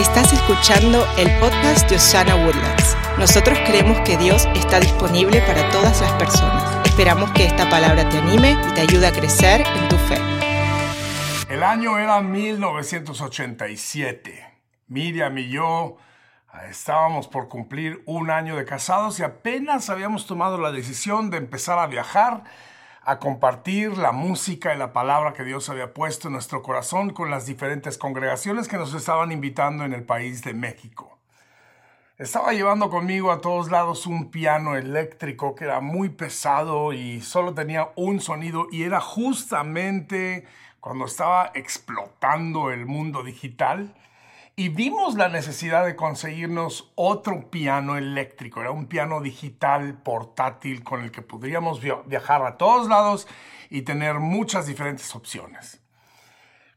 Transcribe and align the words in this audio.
Estás 0.00 0.32
escuchando 0.32 1.06
el 1.18 1.28
podcast 1.40 1.90
de 1.90 1.96
Osana 1.96 2.34
Woodlands. 2.34 2.96
Nosotros 3.18 3.58
creemos 3.66 4.00
que 4.00 4.16
Dios 4.16 4.48
está 4.54 4.80
disponible 4.80 5.42
para 5.42 5.68
todas 5.68 6.00
las 6.00 6.10
personas. 6.12 6.86
Esperamos 6.86 7.30
que 7.32 7.44
esta 7.44 7.68
palabra 7.68 8.08
te 8.08 8.16
anime 8.16 8.52
y 8.52 8.72
te 8.72 8.80
ayude 8.80 9.06
a 9.06 9.12
crecer 9.12 9.60
en 9.60 9.88
tu 9.90 9.96
fe. 9.96 10.16
El 11.50 11.62
año 11.62 11.98
era 11.98 12.22
1987. 12.22 14.46
Miriam 14.88 15.36
y 15.36 15.50
yo 15.50 15.98
ah, 16.48 16.64
estábamos 16.70 17.28
por 17.28 17.50
cumplir 17.50 18.02
un 18.06 18.30
año 18.30 18.56
de 18.56 18.64
casados 18.64 19.20
y 19.20 19.22
apenas 19.22 19.90
habíamos 19.90 20.26
tomado 20.26 20.56
la 20.56 20.72
decisión 20.72 21.28
de 21.28 21.36
empezar 21.36 21.78
a 21.78 21.86
viajar 21.86 22.44
a 23.10 23.18
compartir 23.18 23.98
la 23.98 24.12
música 24.12 24.72
y 24.72 24.78
la 24.78 24.92
palabra 24.92 25.32
que 25.32 25.42
Dios 25.42 25.68
había 25.68 25.92
puesto 25.92 26.28
en 26.28 26.34
nuestro 26.34 26.62
corazón 26.62 27.10
con 27.10 27.28
las 27.28 27.44
diferentes 27.44 27.98
congregaciones 27.98 28.68
que 28.68 28.76
nos 28.76 28.94
estaban 28.94 29.32
invitando 29.32 29.84
en 29.84 29.92
el 29.92 30.04
país 30.04 30.44
de 30.44 30.54
México. 30.54 31.18
Estaba 32.18 32.52
llevando 32.52 32.88
conmigo 32.88 33.32
a 33.32 33.40
todos 33.40 33.68
lados 33.68 34.06
un 34.06 34.30
piano 34.30 34.76
eléctrico 34.76 35.56
que 35.56 35.64
era 35.64 35.80
muy 35.80 36.10
pesado 36.10 36.92
y 36.92 37.20
solo 37.20 37.52
tenía 37.52 37.90
un 37.96 38.20
sonido 38.20 38.68
y 38.70 38.84
era 38.84 39.00
justamente 39.00 40.46
cuando 40.78 41.06
estaba 41.06 41.50
explotando 41.54 42.70
el 42.70 42.86
mundo 42.86 43.24
digital 43.24 43.92
y 44.60 44.68
vimos 44.68 45.14
la 45.14 45.30
necesidad 45.30 45.86
de 45.86 45.96
conseguirnos 45.96 46.92
otro 46.94 47.48
piano 47.48 47.96
eléctrico. 47.96 48.60
Era 48.60 48.72
un 48.72 48.88
piano 48.88 49.22
digital 49.22 49.94
portátil 50.02 50.84
con 50.84 51.00
el 51.00 51.10
que 51.10 51.22
podríamos 51.22 51.80
viajar 51.80 52.44
a 52.44 52.58
todos 52.58 52.86
lados 52.86 53.26
y 53.70 53.80
tener 53.80 54.16
muchas 54.16 54.66
diferentes 54.66 55.16
opciones. 55.16 55.80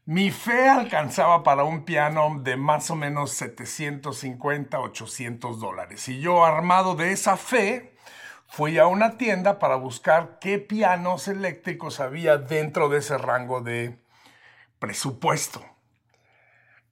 Mi 0.06 0.30
fe 0.30 0.66
alcanzaba 0.66 1.42
para 1.42 1.64
un 1.64 1.84
piano 1.84 2.40
de 2.40 2.56
más 2.56 2.90
o 2.90 2.96
menos 2.96 3.32
750, 3.32 4.80
800 4.80 5.60
dólares. 5.60 6.08
Y 6.08 6.20
yo, 6.20 6.42
armado 6.42 6.94
de 6.94 7.12
esa 7.12 7.36
fe, 7.36 7.94
fui 8.46 8.78
a 8.78 8.86
una 8.86 9.18
tienda 9.18 9.58
para 9.58 9.76
buscar 9.76 10.38
qué 10.40 10.58
pianos 10.58 11.28
eléctricos 11.28 12.00
había 12.00 12.38
dentro 12.38 12.88
de 12.88 13.00
ese 13.00 13.18
rango 13.18 13.60
de 13.60 13.98
presupuesto. 14.78 15.73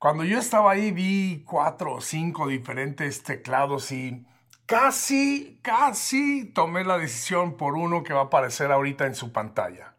Cuando 0.02 0.24
yo 0.24 0.40
estaba 0.40 0.72
ahí 0.72 0.90
vi 0.90 1.44
cuatro 1.46 1.92
o 1.92 2.00
cinco 2.00 2.48
diferentes 2.48 3.22
teclados 3.22 3.92
y 3.92 4.26
casi, 4.66 5.60
casi 5.62 6.44
tomé 6.46 6.82
la 6.82 6.98
decisión 6.98 7.56
por 7.56 7.74
uno 7.74 8.02
que 8.02 8.12
va 8.12 8.22
a 8.22 8.24
aparecer 8.24 8.72
ahorita 8.72 9.06
en 9.06 9.14
su 9.14 9.30
pantalla. 9.30 9.94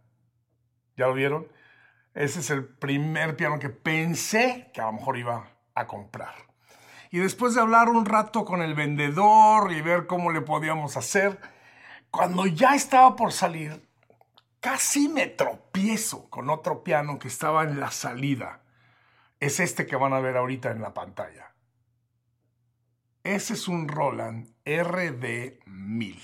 ¿Ya 0.98 1.08
lo 1.08 1.14
vieron? 1.14 1.48
Ese 2.14 2.42
es 2.42 2.50
el 2.50 2.66
primer 2.66 3.38
piano 3.38 3.60
que 3.60 3.70
pensé 3.70 4.72
que 4.74 4.82
a 4.82 4.88
lo 4.88 4.92
mejor 4.92 5.18
iba 5.18 5.48
a 5.74 5.88
comprar. 5.88 6.36
Y 7.10 7.20
después 7.20 7.56
de 7.56 7.62
hablar 7.62 7.88
un 7.88 8.06
rato 8.06 8.44
con 8.44 8.62
el 8.62 8.74
vendedor 8.74 9.72
y 9.72 9.80
ver 9.80 10.06
cómo 10.06 10.34
le 10.34 10.42
podíamos 10.42 10.98
hacer, 10.98 11.40
cuando 12.12 12.46
ya 12.46 12.76
estaba 12.76 13.16
por 13.16 13.32
salir, 13.32 13.88
casi 14.60 15.08
me 15.08 15.28
tropiezo 15.28 16.30
con 16.30 16.50
otro 16.50 16.84
piano 16.84 17.20
que 17.20 17.30
estaba 17.30 17.64
en 17.64 17.80
la 17.80 17.92
salida 17.92 18.64
es 19.44 19.60
este 19.60 19.86
que 19.86 19.98
van 19.98 20.14
a 20.14 20.22
ver 20.22 20.38
ahorita 20.38 20.72
en 20.72 20.82
la 20.82 20.94
pantalla. 20.94 21.54
Ese 23.24 23.54
es 23.54 23.68
un 23.68 23.90
Roland 23.90 24.54
RD1000. 24.64 26.22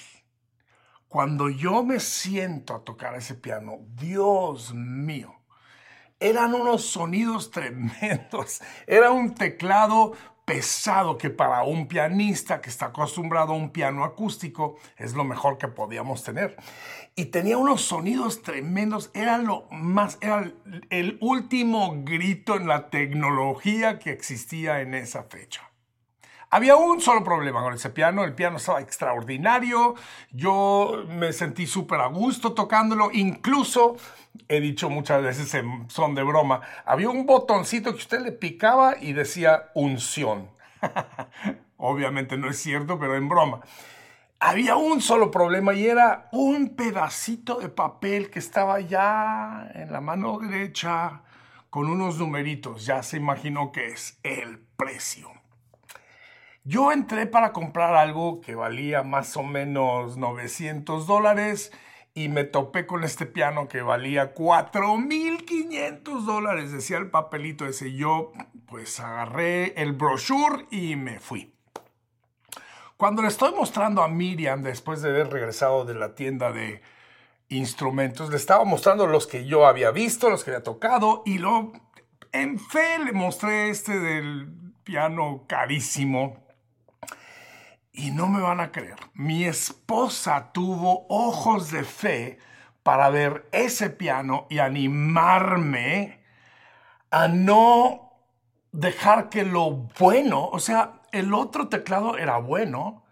Cuando 1.09 1.49
yo 1.49 1.83
me 1.83 1.99
siento 1.99 2.75
a 2.75 2.83
tocar 2.85 3.15
ese 3.15 3.35
piano, 3.35 3.79
Dios 3.95 4.73
mío, 4.73 5.35
eran 6.19 6.53
unos 6.53 6.85
sonidos 6.85 7.51
tremendos. 7.51 8.61
Era 8.87 9.11
un 9.11 9.35
teclado 9.35 10.13
pesado 10.49 11.15
que 11.15 11.29
para 11.29 11.61
un 11.61 11.87
pianista 11.87 12.59
que 12.59 12.71
está 12.71 12.87
acostumbrado 12.87 13.53
a 13.53 13.55
un 13.55 13.69
piano 13.69 14.03
acústico 14.03 14.77
es 14.97 15.13
lo 15.13 15.23
mejor 15.23 15.59
que 15.59 15.67
podíamos 15.67 16.23
tener. 16.23 16.57
Y 17.15 17.25
tenía 17.25 17.59
unos 17.59 17.81
sonidos 17.81 18.41
tremendos, 18.41 19.11
era 19.13 19.37
lo 19.37 19.67
más, 19.69 20.17
era 20.21 20.51
el 20.89 21.19
último 21.21 22.01
grito 22.03 22.55
en 22.55 22.67
la 22.67 22.89
tecnología 22.89 23.99
que 23.99 24.09
existía 24.09 24.81
en 24.81 24.95
esa 24.95 25.21
fecha. 25.25 25.68
Había 26.51 26.75
un 26.75 26.99
solo 26.99 27.23
problema 27.23 27.61
con 27.61 27.75
ese 27.75 27.91
piano, 27.91 28.23
el 28.23 28.33
piano 28.33 28.57
estaba 28.57 28.81
extraordinario, 28.81 29.93
yo 30.31 31.05
me 31.07 31.31
sentí 31.31 31.67
súper 31.67 32.01
a 32.01 32.07
gusto 32.07 32.53
tocándolo, 32.53 33.11
incluso, 33.13 33.97
he 34.47 34.59
dicho 34.59 34.89
muchas 34.89 35.21
veces 35.21 35.53
en 35.53 35.87
son 35.91 36.15
de 36.15 36.23
broma, 36.23 36.61
había 36.85 37.09
un 37.09 37.27
botoncito 37.27 37.91
que 37.91 37.99
usted 37.99 38.21
le 38.21 38.31
picaba 38.31 38.95
y 38.99 39.13
decía 39.13 39.69
unción. 39.75 40.49
Obviamente 41.77 42.35
no 42.35 42.49
es 42.49 42.57
cierto, 42.57 42.97
pero 42.97 43.15
en 43.15 43.29
broma. 43.29 43.61
Había 44.39 44.75
un 44.75 45.01
solo 45.01 45.29
problema 45.29 45.75
y 45.75 45.85
era 45.85 46.29
un 46.31 46.75
pedacito 46.75 47.59
de 47.59 47.69
papel 47.69 48.31
que 48.31 48.39
estaba 48.39 48.79
ya 48.79 49.69
en 49.75 49.91
la 49.91 50.01
mano 50.01 50.39
derecha 50.39 51.21
con 51.69 51.89
unos 51.89 52.17
numeritos. 52.17 52.85
Ya 52.87 53.03
se 53.03 53.17
imaginó 53.17 53.71
que 53.71 53.87
es 53.87 54.17
el 54.23 54.57
precio. 54.77 55.38
Yo 56.63 56.91
entré 56.91 57.25
para 57.25 57.53
comprar 57.53 57.95
algo 57.95 58.41
que 58.41 58.53
valía 58.53 59.01
más 59.03 59.37
o 59.37 59.43
menos 59.43 60.17
900 60.17 61.07
dólares 61.07 61.71
y 62.13 62.27
me 62.27 62.43
topé 62.43 62.85
con 62.85 63.03
este 63.03 63.25
piano 63.25 63.67
que 63.67 63.81
valía 63.81 64.33
4.500 64.33 66.25
dólares, 66.25 66.71
decía 66.71 66.97
el 66.97 67.09
papelito 67.09 67.65
ese. 67.65 67.93
Yo 67.93 68.33
pues 68.65 68.99
agarré 68.99 69.81
el 69.81 69.93
brochure 69.93 70.65
y 70.69 70.95
me 70.95 71.19
fui. 71.19 71.53
Cuando 72.97 73.21
le 73.21 73.29
estoy 73.29 73.53
mostrando 73.53 74.03
a 74.03 74.09
Miriam, 74.09 74.61
después 74.61 75.01
de 75.01 75.09
haber 75.09 75.29
regresado 75.31 75.85
de 75.85 75.93
la 75.93 76.15
tienda 76.15 76.51
de 76.51 76.81
instrumentos, 77.47 78.29
le 78.29 78.35
estaba 78.35 78.65
mostrando 78.65 79.07
los 79.07 79.25
que 79.25 79.45
yo 79.45 79.65
había 79.65 79.91
visto, 79.91 80.29
los 80.29 80.43
que 80.43 80.51
había 80.51 80.63
tocado, 80.63 81.23
y 81.25 81.37
lo, 81.37 81.71
en 82.33 82.59
fe 82.59 82.99
le 82.99 83.13
mostré 83.13 83.69
este 83.69 83.97
del 83.97 84.51
piano 84.83 85.45
carísimo 85.47 86.48
y 87.99 88.11
no 88.11 88.27
me 88.27 88.39
van 88.39 88.61
a 88.61 88.71
creer, 88.71 88.95
mi 89.13 89.43
esposa 89.43 90.53
tuvo 90.53 91.05
ojos 91.09 91.69
de 91.69 91.83
fe 91.83 92.39
para 92.81 93.09
ver 93.09 93.49
ese 93.51 93.89
piano 93.89 94.47
y 94.49 94.59
animarme 94.59 96.23
a 97.11 97.27
no 97.27 98.13
dejar 98.71 99.27
que 99.27 99.43
lo 99.43 99.71
bueno, 99.99 100.47
o 100.47 100.59
sea, 100.59 101.01
el 101.11 101.33
otro 101.33 101.67
teclado 101.67 102.17
era 102.17 102.37
bueno, 102.37 103.03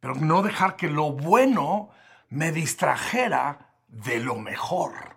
pero 0.00 0.14
no 0.16 0.42
dejar 0.42 0.76
que 0.76 0.88
lo 0.88 1.12
bueno 1.12 1.88
me 2.28 2.52
distrajera 2.52 3.70
de 3.88 4.20
lo 4.20 4.34
mejor. 4.34 5.16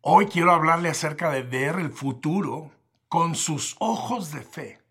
Hoy 0.00 0.26
quiero 0.26 0.52
hablarle 0.52 0.90
acerca 0.90 1.30
de 1.30 1.42
ver 1.42 1.74
el 1.80 1.90
futuro 1.90 2.70
con 3.08 3.34
sus 3.34 3.74
ojos 3.80 4.30
de 4.30 4.42
fe. 4.42 4.85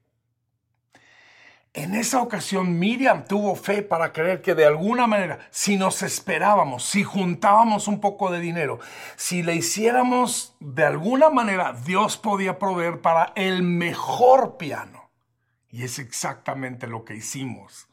En 1.75 1.94
esa 1.94 2.22
ocasión 2.22 2.80
Miriam 2.80 3.25
tuvo 3.25 3.53
fe 3.58 3.81
para 3.81 4.13
creer 4.13 4.41
que 4.41 4.56
de 4.56 4.66
alguna 4.66 5.08
manera, 5.08 5.40
si 5.52 5.75
nos 5.75 6.03
esperábamos, 6.03 6.86
si 6.86 7.03
juntábamos 7.03 7.90
un 7.90 8.00
poco 8.00 8.31
de 8.31 8.40
dinero, 8.40 8.80
si 9.18 9.44
le 9.44 9.56
hiciéramos 9.56 10.56
de 10.62 10.85
alguna 10.85 11.30
manera, 11.30 11.74
Dios 11.74 12.16
podía 12.16 12.59
proveer 12.59 13.02
para 13.02 13.34
el 13.35 13.62
mejor 13.62 14.56
piano. 14.56 15.09
Y 15.69 15.84
es 15.84 16.00
exactamente 16.00 16.88
lo 16.88 17.03
que 17.03 17.16
hicimos. 17.16 17.90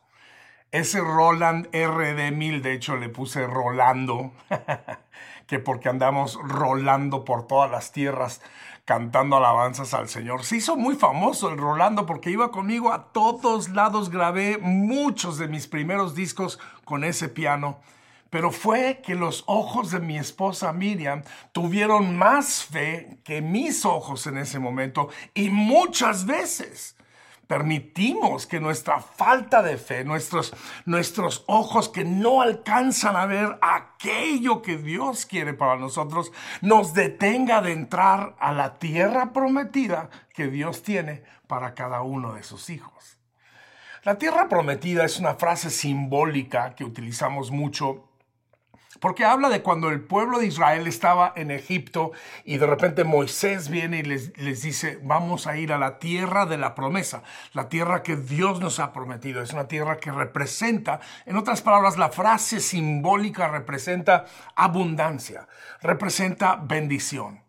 Ese 0.70 1.00
Roland 1.00 1.68
RD1000, 1.72 2.60
de 2.60 2.74
hecho 2.74 2.96
le 2.96 3.08
puse 3.08 3.48
Rolando, 3.48 4.32
que 5.48 5.58
porque 5.58 5.88
andamos 5.88 6.38
rolando 6.40 7.24
por 7.24 7.48
todas 7.48 7.68
las 7.68 7.90
tierras 7.90 8.42
cantando 8.84 9.36
alabanzas 9.36 9.94
al 9.94 10.08
Señor. 10.08 10.44
Se 10.44 10.56
hizo 10.56 10.76
muy 10.76 10.96
famoso 10.96 11.50
el 11.50 11.58
Rolando 11.58 12.06
porque 12.06 12.30
iba 12.30 12.50
conmigo 12.50 12.92
a 12.92 13.12
todos 13.12 13.68
lados, 13.68 14.10
grabé 14.10 14.58
muchos 14.58 15.38
de 15.38 15.48
mis 15.48 15.66
primeros 15.66 16.14
discos 16.14 16.58
con 16.84 17.04
ese 17.04 17.28
piano. 17.28 17.80
Pero 18.30 18.50
fue 18.50 19.02
que 19.04 19.14
los 19.14 19.44
ojos 19.46 19.90
de 19.90 20.00
mi 20.00 20.16
esposa 20.16 20.72
Miriam 20.72 21.22
tuvieron 21.52 22.16
más 22.16 22.64
fe 22.64 23.18
que 23.24 23.42
mis 23.42 23.84
ojos 23.84 24.26
en 24.26 24.38
ese 24.38 24.58
momento 24.58 25.10
y 25.34 25.50
muchas 25.50 26.24
veces 26.24 26.96
permitimos 27.52 28.46
que 28.46 28.60
nuestra 28.60 29.02
falta 29.02 29.62
de 29.62 29.76
fe, 29.76 30.04
nuestros, 30.04 30.54
nuestros 30.86 31.44
ojos 31.46 31.90
que 31.90 32.02
no 32.02 32.40
alcanzan 32.40 33.14
a 33.14 33.26
ver 33.26 33.58
aquello 33.60 34.62
que 34.62 34.78
Dios 34.78 35.26
quiere 35.26 35.52
para 35.52 35.76
nosotros, 35.76 36.32
nos 36.62 36.94
detenga 36.94 37.60
de 37.60 37.72
entrar 37.72 38.36
a 38.38 38.54
la 38.54 38.78
tierra 38.78 39.34
prometida 39.34 40.08
que 40.32 40.46
Dios 40.46 40.82
tiene 40.82 41.24
para 41.46 41.74
cada 41.74 42.00
uno 42.00 42.32
de 42.32 42.42
sus 42.42 42.70
hijos. 42.70 43.18
La 44.02 44.16
tierra 44.16 44.48
prometida 44.48 45.04
es 45.04 45.18
una 45.18 45.34
frase 45.34 45.68
simbólica 45.68 46.74
que 46.74 46.84
utilizamos 46.84 47.50
mucho 47.50 48.11
porque 49.02 49.24
habla 49.24 49.48
de 49.48 49.62
cuando 49.62 49.88
el 49.88 50.00
pueblo 50.00 50.38
de 50.38 50.46
Israel 50.46 50.86
estaba 50.86 51.32
en 51.34 51.50
Egipto 51.50 52.12
y 52.44 52.58
de 52.58 52.66
repente 52.66 53.02
Moisés 53.02 53.68
viene 53.68 53.98
y 53.98 54.02
les, 54.04 54.38
les 54.38 54.62
dice, 54.62 55.00
vamos 55.02 55.48
a 55.48 55.56
ir 55.56 55.72
a 55.72 55.78
la 55.78 55.98
tierra 55.98 56.46
de 56.46 56.56
la 56.56 56.76
promesa, 56.76 57.24
la 57.52 57.68
tierra 57.68 58.04
que 58.04 58.14
Dios 58.14 58.60
nos 58.60 58.78
ha 58.78 58.92
prometido. 58.92 59.42
Es 59.42 59.52
una 59.52 59.66
tierra 59.66 59.96
que 59.96 60.12
representa, 60.12 61.00
en 61.26 61.36
otras 61.36 61.62
palabras, 61.62 61.98
la 61.98 62.10
frase 62.10 62.60
simbólica 62.60 63.48
representa 63.48 64.26
abundancia, 64.54 65.48
representa 65.80 66.54
bendición 66.54 67.42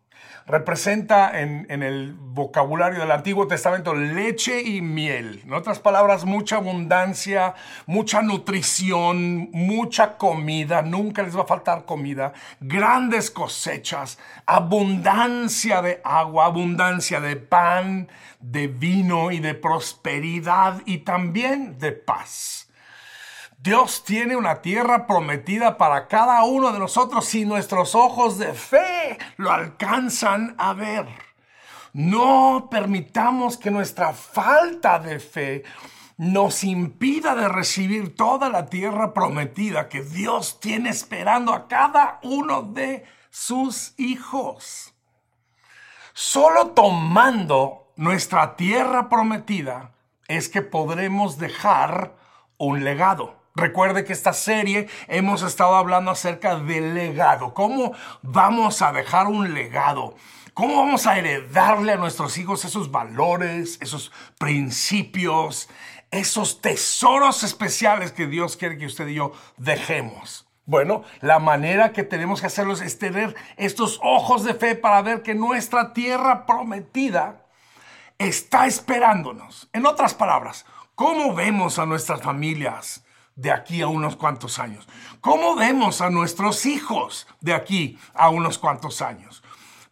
representa 0.46 1.40
en, 1.40 1.82
el 1.82 2.14
vocabulario 2.18 3.00
del 3.00 3.10
Antiguo 3.10 3.46
Testamento 3.46 3.94
leche 3.94 4.60
y 4.62 4.82
miel. 4.82 5.42
En 5.44 5.54
otras 5.54 5.78
palabras, 5.78 6.24
mucha 6.24 6.56
abundancia, 6.56 7.54
mucha 7.86 8.20
nutrición, 8.20 9.50
mucha 9.52 10.18
comida, 10.18 10.82
nunca 10.82 11.22
les 11.22 11.36
va 11.36 11.42
a 11.42 11.46
faltar 11.46 11.84
comida, 11.86 12.32
grandes 12.60 13.30
cosechas, 13.30 14.18
abundancia 14.44 15.80
de 15.80 16.00
agua, 16.04 16.46
abundancia 16.46 17.20
de 17.20 17.36
pan, 17.36 18.08
de 18.40 18.66
vino 18.66 19.30
y 19.30 19.40
de 19.40 19.54
prosperidad 19.54 20.82
y 20.84 20.98
también 20.98 21.78
de 21.78 21.92
paz. 21.92 22.63
Dios 23.64 24.04
tiene 24.04 24.36
una 24.36 24.60
tierra 24.60 25.06
prometida 25.06 25.78
para 25.78 26.06
cada 26.06 26.44
uno 26.44 26.70
de 26.70 26.78
nosotros 26.78 27.24
si 27.24 27.46
nuestros 27.46 27.94
ojos 27.94 28.36
de 28.36 28.52
fe 28.52 29.16
lo 29.38 29.50
alcanzan 29.50 30.54
a 30.58 30.74
ver. 30.74 31.06
No 31.94 32.68
permitamos 32.70 33.56
que 33.56 33.70
nuestra 33.70 34.12
falta 34.12 34.98
de 34.98 35.18
fe 35.18 35.64
nos 36.18 36.62
impida 36.62 37.34
de 37.34 37.48
recibir 37.48 38.14
toda 38.14 38.50
la 38.50 38.66
tierra 38.66 39.14
prometida 39.14 39.88
que 39.88 40.02
Dios 40.02 40.60
tiene 40.60 40.90
esperando 40.90 41.54
a 41.54 41.66
cada 41.66 42.20
uno 42.22 42.60
de 42.60 43.06
sus 43.30 43.94
hijos. 43.96 44.92
Solo 46.12 46.72
tomando 46.72 47.94
nuestra 47.96 48.56
tierra 48.56 49.08
prometida 49.08 49.92
es 50.28 50.50
que 50.50 50.60
podremos 50.60 51.38
dejar 51.38 52.14
un 52.58 52.84
legado. 52.84 53.42
Recuerde 53.56 54.04
que 54.04 54.12
esta 54.12 54.32
serie 54.32 54.88
hemos 55.06 55.42
estado 55.42 55.76
hablando 55.76 56.10
acerca 56.10 56.56
del 56.56 56.92
legado. 56.92 57.54
¿Cómo 57.54 57.92
vamos 58.20 58.82
a 58.82 58.90
dejar 58.90 59.28
un 59.28 59.54
legado? 59.54 60.16
¿Cómo 60.54 60.78
vamos 60.78 61.06
a 61.06 61.18
heredarle 61.18 61.92
a 61.92 61.96
nuestros 61.96 62.36
hijos 62.36 62.64
esos 62.64 62.90
valores, 62.90 63.78
esos 63.80 64.10
principios, 64.38 65.68
esos 66.10 66.60
tesoros 66.60 67.44
especiales 67.44 68.10
que 68.10 68.26
Dios 68.26 68.56
quiere 68.56 68.76
que 68.76 68.86
usted 68.86 69.06
y 69.06 69.14
yo 69.14 69.32
dejemos? 69.56 70.48
Bueno, 70.66 71.04
la 71.20 71.38
manera 71.38 71.92
que 71.92 72.02
tenemos 72.02 72.40
que 72.40 72.48
hacerlo 72.48 72.72
es 72.72 72.98
tener 72.98 73.36
estos 73.56 74.00
ojos 74.02 74.42
de 74.42 74.54
fe 74.54 74.74
para 74.74 75.00
ver 75.02 75.22
que 75.22 75.36
nuestra 75.36 75.92
tierra 75.92 76.44
prometida 76.44 77.44
está 78.18 78.66
esperándonos. 78.66 79.68
En 79.72 79.86
otras 79.86 80.12
palabras, 80.12 80.66
¿cómo 80.96 81.34
vemos 81.34 81.78
a 81.78 81.86
nuestras 81.86 82.20
familias? 82.20 83.03
De 83.36 83.50
aquí 83.50 83.82
a 83.82 83.88
unos 83.88 84.16
cuantos 84.16 84.58
años? 84.58 84.86
¿Cómo 85.20 85.56
vemos 85.56 86.00
a 86.00 86.10
nuestros 86.10 86.66
hijos 86.66 87.26
de 87.40 87.54
aquí 87.54 87.98
a 88.14 88.28
unos 88.28 88.58
cuantos 88.58 89.02
años? 89.02 89.42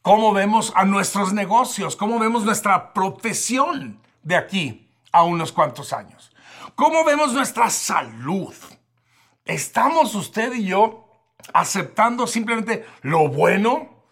¿Cómo 0.03 0.33
vemos 0.33 0.73
a 0.75 0.85
nuestros 0.85 1.33
negocios? 1.33 1.97
¿Cómo 1.97 2.19
vemos 2.19 2.45
nuestra 2.45 2.93
profesión 2.93 4.01
de 4.23 4.37
aquí 4.37 4.91
a 5.13 5.23
unos 5.23 5.53
cuantos 5.53 5.93
años? 5.93 6.35
¿Cómo 6.75 7.05
vemos 7.05 7.33
nuestra 7.33 7.71
salud? 7.71 8.55
¿Estamos 9.45 10.15
usted 10.15 10.55
y 10.55 10.67
yo 10.67 11.09
aceptando 11.53 12.27
simplemente 12.27 12.87
lo 13.03 13.29
bueno 13.29 14.05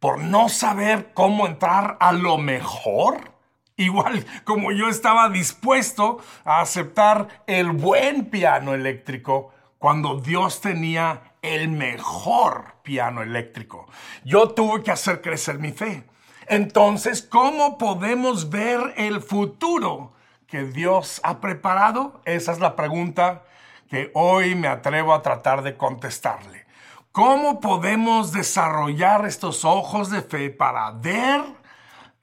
por 0.00 0.18
no 0.18 0.48
saber 0.48 1.12
cómo 1.14 1.46
entrar 1.46 1.96
a 2.00 2.12
lo 2.12 2.36
mejor? 2.36 3.33
Igual 3.76 4.24
como 4.44 4.70
yo 4.70 4.88
estaba 4.88 5.28
dispuesto 5.28 6.18
a 6.44 6.60
aceptar 6.60 7.42
el 7.46 7.72
buen 7.72 8.26
piano 8.26 8.72
eléctrico 8.72 9.52
cuando 9.78 10.20
Dios 10.20 10.60
tenía 10.60 11.34
el 11.42 11.68
mejor 11.68 12.76
piano 12.82 13.22
eléctrico. 13.22 13.86
Yo 14.24 14.50
tuve 14.50 14.82
que 14.82 14.92
hacer 14.92 15.20
crecer 15.20 15.58
mi 15.58 15.72
fe. 15.72 16.04
Entonces, 16.46 17.22
¿cómo 17.22 17.76
podemos 17.76 18.48
ver 18.48 18.94
el 18.96 19.20
futuro 19.20 20.12
que 20.46 20.64
Dios 20.64 21.20
ha 21.24 21.40
preparado? 21.40 22.20
Esa 22.24 22.52
es 22.52 22.60
la 22.60 22.76
pregunta 22.76 23.42
que 23.88 24.10
hoy 24.14 24.54
me 24.54 24.68
atrevo 24.68 25.12
a 25.12 25.22
tratar 25.22 25.62
de 25.62 25.76
contestarle. 25.76 26.64
¿Cómo 27.10 27.60
podemos 27.60 28.32
desarrollar 28.32 29.26
estos 29.26 29.64
ojos 29.64 30.10
de 30.10 30.22
fe 30.22 30.50
para 30.50 30.90
ver 30.92 31.42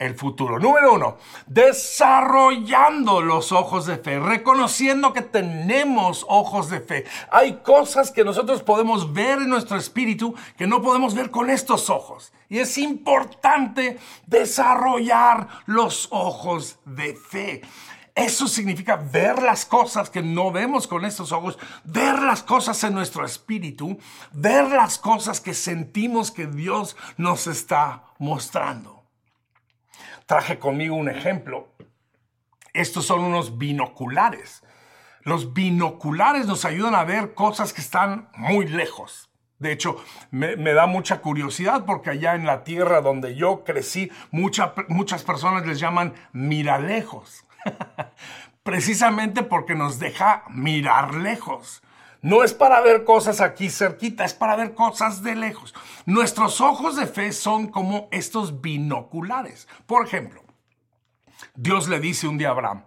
el 0.01 0.15
futuro. 0.15 0.57
Número 0.57 0.94
uno, 0.94 1.18
desarrollando 1.45 3.21
los 3.21 3.51
ojos 3.51 3.86
de 3.86 3.98
fe, 3.98 4.19
reconociendo 4.19 5.13
que 5.13 5.21
tenemos 5.21 6.25
ojos 6.27 6.71
de 6.71 6.81
fe. 6.81 7.06
Hay 7.31 7.57
cosas 7.57 8.12
que 8.12 8.25
nosotros 8.25 8.63
podemos 8.63 9.13
ver 9.13 9.38
en 9.38 9.50
nuestro 9.50 9.77
espíritu 9.77 10.33
que 10.57 10.65
no 10.65 10.81
podemos 10.81 11.13
ver 11.13 11.30
con 11.30 11.51
estos 11.51 11.92
ojos. 11.92 12.33
Y 12.50 12.57
es 12.57 12.80
importante 12.80 14.00
desarrollar 14.25 15.48
los 15.68 16.07
ojos 16.09 16.80
de 16.86 17.13
fe. 17.13 17.62
Eso 18.15 18.47
significa 18.47 18.95
ver 18.95 19.42
las 19.44 19.65
cosas 19.65 20.09
que 20.09 20.24
no 20.24 20.51
vemos 20.51 20.88
con 20.88 21.06
estos 21.06 21.31
ojos, 21.31 21.59
ver 21.83 22.24
las 22.24 22.42
cosas 22.42 22.83
en 22.83 22.95
nuestro 22.95 23.24
espíritu, 23.24 24.00
ver 24.31 24.68
las 24.69 24.97
cosas 24.97 25.39
que 25.39 25.54
sentimos 25.54 26.31
que 26.31 26.47
Dios 26.47 26.97
nos 27.18 27.45
está 27.45 28.04
mostrando 28.18 29.00
traje 30.31 30.60
conmigo 30.60 30.95
un 30.95 31.10
ejemplo. 31.10 31.68
Estos 32.72 33.06
son 33.06 33.19
unos 33.19 33.57
binoculares. 33.57 34.63
Los 35.24 35.54
binoculares 35.54 36.45
nos 36.45 36.63
ayudan 36.63 36.95
a 36.95 37.04
ver 37.04 37.33
cosas 37.33 37.74
que 37.74 37.81
están 37.81 38.30
muy 38.38 38.66
lejos. 38.66 39.30
De 39.60 39.74
hecho, 39.74 40.01
me, 40.30 40.56
da 40.56 40.86
mucha 40.86 41.19
curiosidad 41.19 41.83
porque 41.83 42.12
allá 42.12 42.36
en 42.36 42.45
la 42.45 42.63
tierra 42.63 43.01
donde 43.01 43.36
yo 43.36 43.66
crecí, 43.66 44.10
muchas 44.31 45.24
personas 45.25 45.68
les 45.68 45.81
llaman 45.81 46.13
miralejos. 46.31 47.45
Precisamente 48.63 49.44
porque 49.44 49.75
nos 49.75 50.00
deja 50.00 50.45
mirar 50.48 51.13
lejos. 51.16 51.83
No 52.21 52.44
es 52.44 52.53
para 52.53 52.81
ver 52.81 53.03
cosas 53.03 53.41
aquí 53.41 53.69
cerquita, 53.69 54.23
es 54.23 54.35
para 54.35 54.56
ver 54.56 54.75
cosas 54.75 55.23
de 55.23 55.35
lejos. 55.35 55.73
Nuestros 56.06 56.62
ojos 56.62 56.95
de 56.95 57.07
fe 57.07 57.31
son 57.31 57.68
como 57.68 58.07
estos 58.12 58.62
binoculares. 58.62 59.68
Por 59.88 60.06
ejemplo, 60.06 60.44
Dios 61.56 61.87
le 61.87 61.99
dice 61.99 62.28
un 62.28 62.37
día 62.37 62.49
a 62.49 62.51
Abraham, 62.51 62.83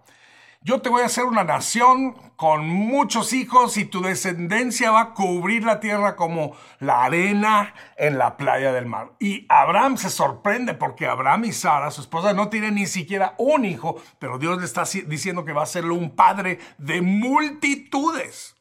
yo 0.66 0.80
te 0.80 0.88
voy 0.88 1.02
a 1.02 1.06
hacer 1.06 1.24
una 1.24 1.44
nación 1.44 2.14
con 2.36 2.66
muchos 2.66 3.34
hijos 3.34 3.76
y 3.76 3.84
tu 3.84 4.00
descendencia 4.00 4.92
va 4.92 5.00
a 5.00 5.14
cubrir 5.14 5.64
la 5.64 5.78
tierra 5.78 6.16
como 6.16 6.56
la 6.78 7.04
arena 7.04 7.74
en 7.98 8.16
la 8.16 8.38
playa 8.38 8.72
del 8.72 8.86
mar. 8.86 9.12
Y 9.18 9.44
Abraham 9.50 9.98
se 9.98 10.08
sorprende 10.08 10.72
porque 10.72 11.06
Abraham 11.06 11.44
y 11.44 11.52
Sara, 11.52 11.90
su 11.90 12.00
esposa, 12.00 12.32
no 12.32 12.48
tienen 12.48 12.76
ni 12.76 12.86
siquiera 12.86 13.34
un 13.36 13.66
hijo, 13.66 13.96
pero 14.18 14.38
Dios 14.38 14.58
le 14.58 14.64
está 14.64 14.84
diciendo 15.06 15.44
que 15.44 15.52
va 15.52 15.64
a 15.64 15.66
ser 15.66 15.84
un 15.84 16.16
padre 16.16 16.58
de 16.78 17.02
multitudes. 17.02 18.56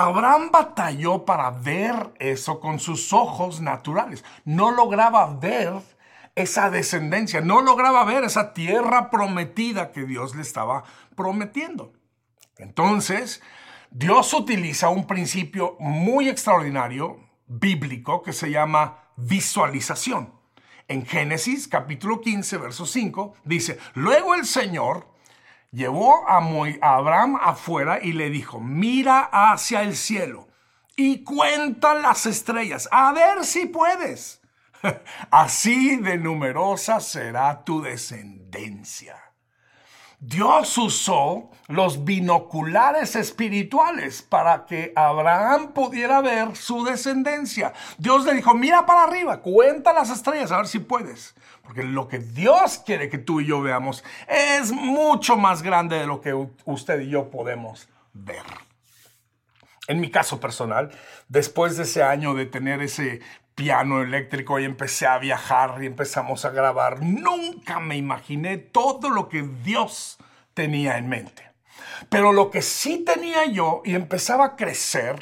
Abraham 0.00 0.52
batalló 0.52 1.24
para 1.24 1.50
ver 1.50 2.14
eso 2.20 2.60
con 2.60 2.78
sus 2.78 3.12
ojos 3.12 3.60
naturales. 3.60 4.24
No 4.44 4.70
lograba 4.70 5.26
ver 5.26 5.72
esa 6.36 6.70
descendencia, 6.70 7.40
no 7.40 7.62
lograba 7.62 8.04
ver 8.04 8.22
esa 8.22 8.54
tierra 8.54 9.10
prometida 9.10 9.90
que 9.90 10.04
Dios 10.06 10.36
le 10.36 10.42
estaba 10.42 10.84
prometiendo. 11.16 11.92
Entonces, 12.58 13.42
Dios 13.90 14.32
utiliza 14.34 14.88
un 14.88 15.08
principio 15.08 15.76
muy 15.80 16.28
extraordinario, 16.28 17.18
bíblico, 17.48 18.22
que 18.22 18.32
se 18.32 18.52
llama 18.52 18.98
visualización. 19.16 20.32
En 20.86 21.06
Génesis 21.06 21.66
capítulo 21.66 22.20
15, 22.20 22.56
verso 22.58 22.86
5, 22.86 23.34
dice, 23.42 23.80
luego 23.94 24.36
el 24.36 24.46
Señor 24.46 25.08
llevó 25.70 26.28
a, 26.28 26.38
Abraham 26.82 27.38
afuera 27.40 28.00
y 28.02 28.12
le 28.12 28.30
dijo, 28.30 28.60
mira 28.60 29.28
hacia 29.32 29.82
el 29.82 29.96
cielo 29.96 30.48
y 30.96 31.22
cuenta 31.22 31.94
las 31.94 32.26
estrellas, 32.26 32.88
a 32.90 33.12
ver 33.12 33.44
si 33.44 33.66
puedes. 33.66 34.40
Así 35.30 35.96
de 35.96 36.18
numerosa 36.18 37.00
será 37.00 37.64
tu 37.64 37.82
descendencia. 37.82 39.27
Dios 40.20 40.76
usó 40.78 41.50
los 41.68 42.04
binoculares 42.04 43.14
espirituales 43.14 44.22
para 44.22 44.66
que 44.66 44.92
Abraham 44.96 45.72
pudiera 45.72 46.20
ver 46.20 46.56
su 46.56 46.84
descendencia. 46.84 47.72
Dios 47.98 48.24
le 48.24 48.34
dijo, 48.34 48.52
mira 48.54 48.84
para 48.84 49.04
arriba, 49.04 49.40
cuenta 49.40 49.92
las 49.92 50.10
estrellas, 50.10 50.50
a 50.50 50.56
ver 50.56 50.66
si 50.66 50.80
puedes. 50.80 51.34
Porque 51.62 51.84
lo 51.84 52.08
que 52.08 52.18
Dios 52.18 52.82
quiere 52.84 53.08
que 53.08 53.18
tú 53.18 53.40
y 53.40 53.46
yo 53.46 53.60
veamos 53.60 54.02
es 54.26 54.72
mucho 54.72 55.36
más 55.36 55.62
grande 55.62 55.98
de 55.98 56.06
lo 56.06 56.20
que 56.20 56.34
usted 56.64 57.00
y 57.00 57.10
yo 57.10 57.30
podemos 57.30 57.88
ver. 58.12 58.42
En 59.86 60.00
mi 60.00 60.10
caso 60.10 60.40
personal, 60.40 60.90
después 61.28 61.76
de 61.76 61.84
ese 61.84 62.02
año 62.02 62.34
de 62.34 62.46
tener 62.46 62.82
ese 62.82 63.20
piano 63.58 64.02
eléctrico 64.02 64.60
y 64.60 64.64
empecé 64.64 65.08
a 65.08 65.18
viajar 65.18 65.82
y 65.82 65.86
empezamos 65.86 66.44
a 66.44 66.50
grabar, 66.50 67.02
nunca 67.02 67.80
me 67.80 67.96
imaginé 67.96 68.56
todo 68.56 69.10
lo 69.10 69.28
que 69.28 69.42
Dios 69.64 70.16
tenía 70.54 70.96
en 70.96 71.08
mente. 71.08 71.42
Pero 72.08 72.32
lo 72.32 72.52
que 72.52 72.62
sí 72.62 73.04
tenía 73.04 73.46
yo 73.46 73.82
y 73.84 73.96
empezaba 73.96 74.44
a 74.44 74.56
crecer 74.56 75.16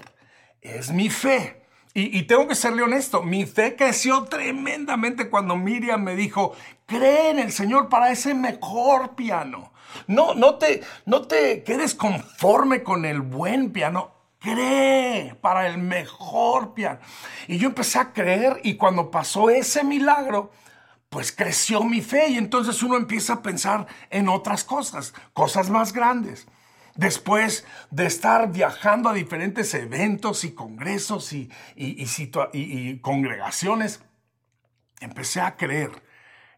es 0.61 0.91
mi 0.93 1.09
fe. 1.09 1.63
Y, 1.95 2.25
tengo 2.25 2.47
que 2.47 2.55
serle 2.55 2.83
honesto, 2.83 3.23
mi 3.23 3.47
fe 3.47 3.75
creció 3.75 4.25
tremendamente 4.25 5.31
cuando 5.31 5.57
Miriam 5.57 6.03
me 6.03 6.15
dijo, 6.15 6.55
cree 6.85 7.31
en 7.31 7.39
el 7.39 7.53
Señor 7.53 7.89
para 7.89 8.13
ese 8.13 8.35
mejor 8.35 9.15
piano. 9.15 9.73
No, 10.09 10.35
no, 10.35 10.57
te, 10.57 10.83
no 11.07 11.23
te 11.23 11.63
quedes 11.63 11.95
conforme 11.95 12.83
con 12.83 13.07
el 13.07 13.23
buen 13.23 13.73
piano, 13.73 14.16
cree 14.47 15.35
para 15.41 15.67
el 15.67 15.79
mejor 15.79 16.73
piano. 16.73 17.01
Y 17.49 17.59
yo 17.59 17.69
empecé 17.69 17.99
a 17.99 18.13
creer 18.13 18.61
y 18.63 18.77
cuando 18.77 19.11
pasó 19.11 19.51
ese 19.51 19.83
milagro, 19.83 20.53
pues 21.09 21.33
creció 21.33 21.83
mi 21.83 22.01
fe 22.01 22.29
y 22.29 22.37
entonces 22.39 22.83
uno 22.83 22.97
empieza 22.97 23.35
a 23.35 23.43
pensar 23.43 23.87
en 24.11 24.29
otras 24.29 24.63
cosas, 24.63 25.15
cosas 25.33 25.69
más 25.69 25.93
grandes. 25.93 26.47
Después 26.95 27.67
de 27.91 28.07
estar 28.07 28.53
viajando 28.53 29.09
a 29.09 29.15
diferentes 29.15 29.75
eventos 29.75 30.45
y 30.45 30.55
congresos 30.55 31.33
y, 31.33 31.51
y, 31.75 32.99
congregaciones, 33.01 34.01
empecé 35.01 35.41
a 35.41 35.57
creer 35.57 35.91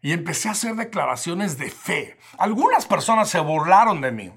y 0.01 0.13
empecé 0.13 0.49
a 0.49 0.53
hacer 0.53 0.75
declaraciones 0.75 1.57
de 1.57 1.69
fe. 1.69 2.17
Algunas 2.37 2.85
personas 2.85 3.29
se 3.29 3.39
burlaron 3.39 4.01
de 4.01 4.11
mí, 4.11 4.31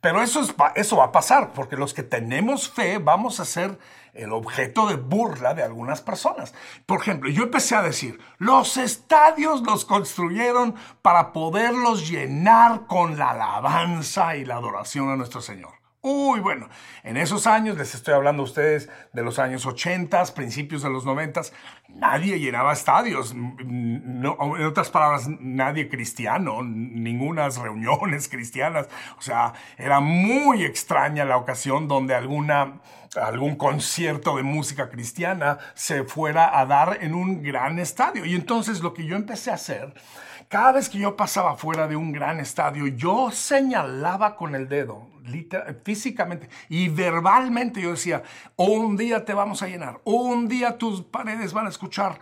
pero 0.00 0.22
eso, 0.22 0.40
es, 0.40 0.54
eso 0.74 0.96
va 0.96 1.06
a 1.06 1.12
pasar, 1.12 1.52
porque 1.52 1.76
los 1.76 1.94
que 1.94 2.02
tenemos 2.02 2.70
fe 2.70 2.98
vamos 2.98 3.40
a 3.40 3.44
ser 3.44 3.78
el 4.14 4.32
objeto 4.32 4.86
de 4.88 4.96
burla 4.96 5.54
de 5.54 5.62
algunas 5.62 6.00
personas. 6.00 6.54
Por 6.86 7.00
ejemplo, 7.00 7.30
yo 7.30 7.44
empecé 7.44 7.76
a 7.76 7.82
decir, 7.82 8.18
los 8.38 8.76
estadios 8.76 9.62
los 9.62 9.84
construyeron 9.84 10.74
para 11.02 11.32
poderlos 11.32 12.08
llenar 12.08 12.86
con 12.86 13.18
la 13.18 13.30
alabanza 13.30 14.36
y 14.36 14.44
la 14.44 14.56
adoración 14.56 15.10
a 15.10 15.16
nuestro 15.16 15.40
Señor. 15.40 15.79
Uy, 16.02 16.40
bueno, 16.40 16.70
en 17.02 17.18
esos 17.18 17.46
años, 17.46 17.76
les 17.76 17.94
estoy 17.94 18.14
hablando 18.14 18.42
a 18.42 18.46
ustedes 18.46 18.88
de 19.12 19.22
los 19.22 19.38
años 19.38 19.66
80, 19.66 20.24
principios 20.34 20.80
de 20.82 20.88
los 20.88 21.04
90, 21.04 21.42
nadie 21.90 22.38
llenaba 22.38 22.72
estadios. 22.72 23.32
en 23.32 24.24
otras 24.24 24.88
palabras, 24.88 25.28
nadie 25.28 25.90
cristiano, 25.90 26.62
ninguna 26.62 27.50
reuniones 27.50 28.28
cristianas. 28.30 28.88
O 29.18 29.20
sea, 29.20 29.52
era 29.76 30.00
muy 30.00 30.64
extraña 30.64 31.26
la 31.26 31.36
ocasión 31.36 31.86
donde 31.86 32.14
alguna, 32.14 32.80
algún 33.20 33.56
concierto 33.56 34.36
de 34.36 34.42
música 34.42 34.88
cristiana 34.88 35.58
se 35.74 36.04
fuera 36.04 36.58
a 36.58 36.64
dar 36.64 36.96
en 37.02 37.14
un 37.14 37.42
gran 37.42 37.78
estadio. 37.78 38.24
Y 38.24 38.34
entonces 38.34 38.80
lo 38.80 38.94
que 38.94 39.04
yo 39.04 39.16
empecé 39.16 39.50
a 39.50 39.54
hacer 39.54 39.92
cada 40.50 40.72
vez 40.72 40.88
que 40.88 40.98
yo 40.98 41.16
pasaba 41.16 41.54
fuera 41.54 41.86
de 41.86 41.94
un 41.94 42.10
gran 42.10 42.40
estadio, 42.40 42.88
yo 42.88 43.30
señalaba 43.30 44.34
con 44.34 44.56
el 44.56 44.68
dedo, 44.68 45.06
físicamente 45.84 46.48
y 46.68 46.88
verbalmente, 46.88 47.80
yo 47.80 47.92
decía, 47.92 48.24
un 48.56 48.96
día 48.96 49.24
te 49.24 49.32
vamos 49.32 49.62
a 49.62 49.68
llenar, 49.68 50.00
un 50.02 50.48
día 50.48 50.76
tus 50.76 51.02
paredes 51.02 51.52
van 51.52 51.66
a 51.66 51.68
escuchar 51.68 52.18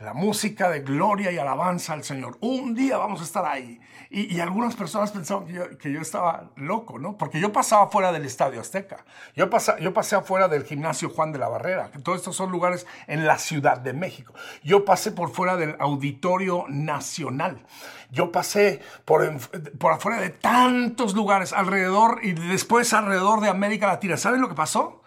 la 0.00 0.14
música 0.14 0.68
de 0.68 0.80
gloria 0.80 1.32
y 1.32 1.38
alabanza 1.38 1.92
al 1.92 2.04
Señor. 2.04 2.38
Un 2.40 2.74
día 2.74 2.98
vamos 2.98 3.20
a 3.20 3.24
estar 3.24 3.44
ahí. 3.44 3.80
Y, 4.10 4.40
algunas 4.40 4.74
personas 4.74 5.10
pensaban 5.10 5.46
que 5.78 5.92
yo, 5.92 6.00
estaba 6.00 6.50
loco, 6.56 6.98
¿no? 6.98 7.18
Porque 7.18 7.40
yo 7.40 7.52
pasaba 7.52 7.88
fuera 7.88 8.10
del 8.10 8.24
Estadio 8.24 8.60
Azteca. 8.60 9.04
Yo, 9.36 9.50
yo 9.80 9.92
pasé 9.92 10.16
afuera 10.16 10.48
del 10.48 10.64
gimnasio 10.64 11.10
Juan 11.10 11.30
de 11.30 11.38
la 11.38 11.48
Barrera. 11.48 11.90
Que 11.90 11.98
todos 11.98 12.18
estos 12.18 12.34
son 12.34 12.50
lugares 12.50 12.86
en 13.06 13.26
la 13.26 13.38
Ciudad 13.38 13.78
de 13.78 13.92
México. 13.92 14.32
Yo 14.62 14.86
pasé 14.86 15.12
por 15.12 15.30
fuera 15.30 15.58
del 15.58 15.76
Auditorio 15.78 16.64
Nacional. 16.68 17.66
Yo 18.10 18.32
pasé 18.32 18.80
por, 19.04 19.30
por 19.78 19.92
afuera 19.92 20.20
de 20.20 20.30
tantos 20.30 21.14
lugares 21.14 21.52
alrededor 21.52 22.20
y 22.22 22.32
después 22.32 22.94
alrededor 22.94 23.40
de 23.40 23.48
América 23.50 23.88
Latina. 23.88 24.16
¿Saben 24.16 24.40
lo 24.40 24.48
que 24.48 24.54
pasó? 24.54 24.97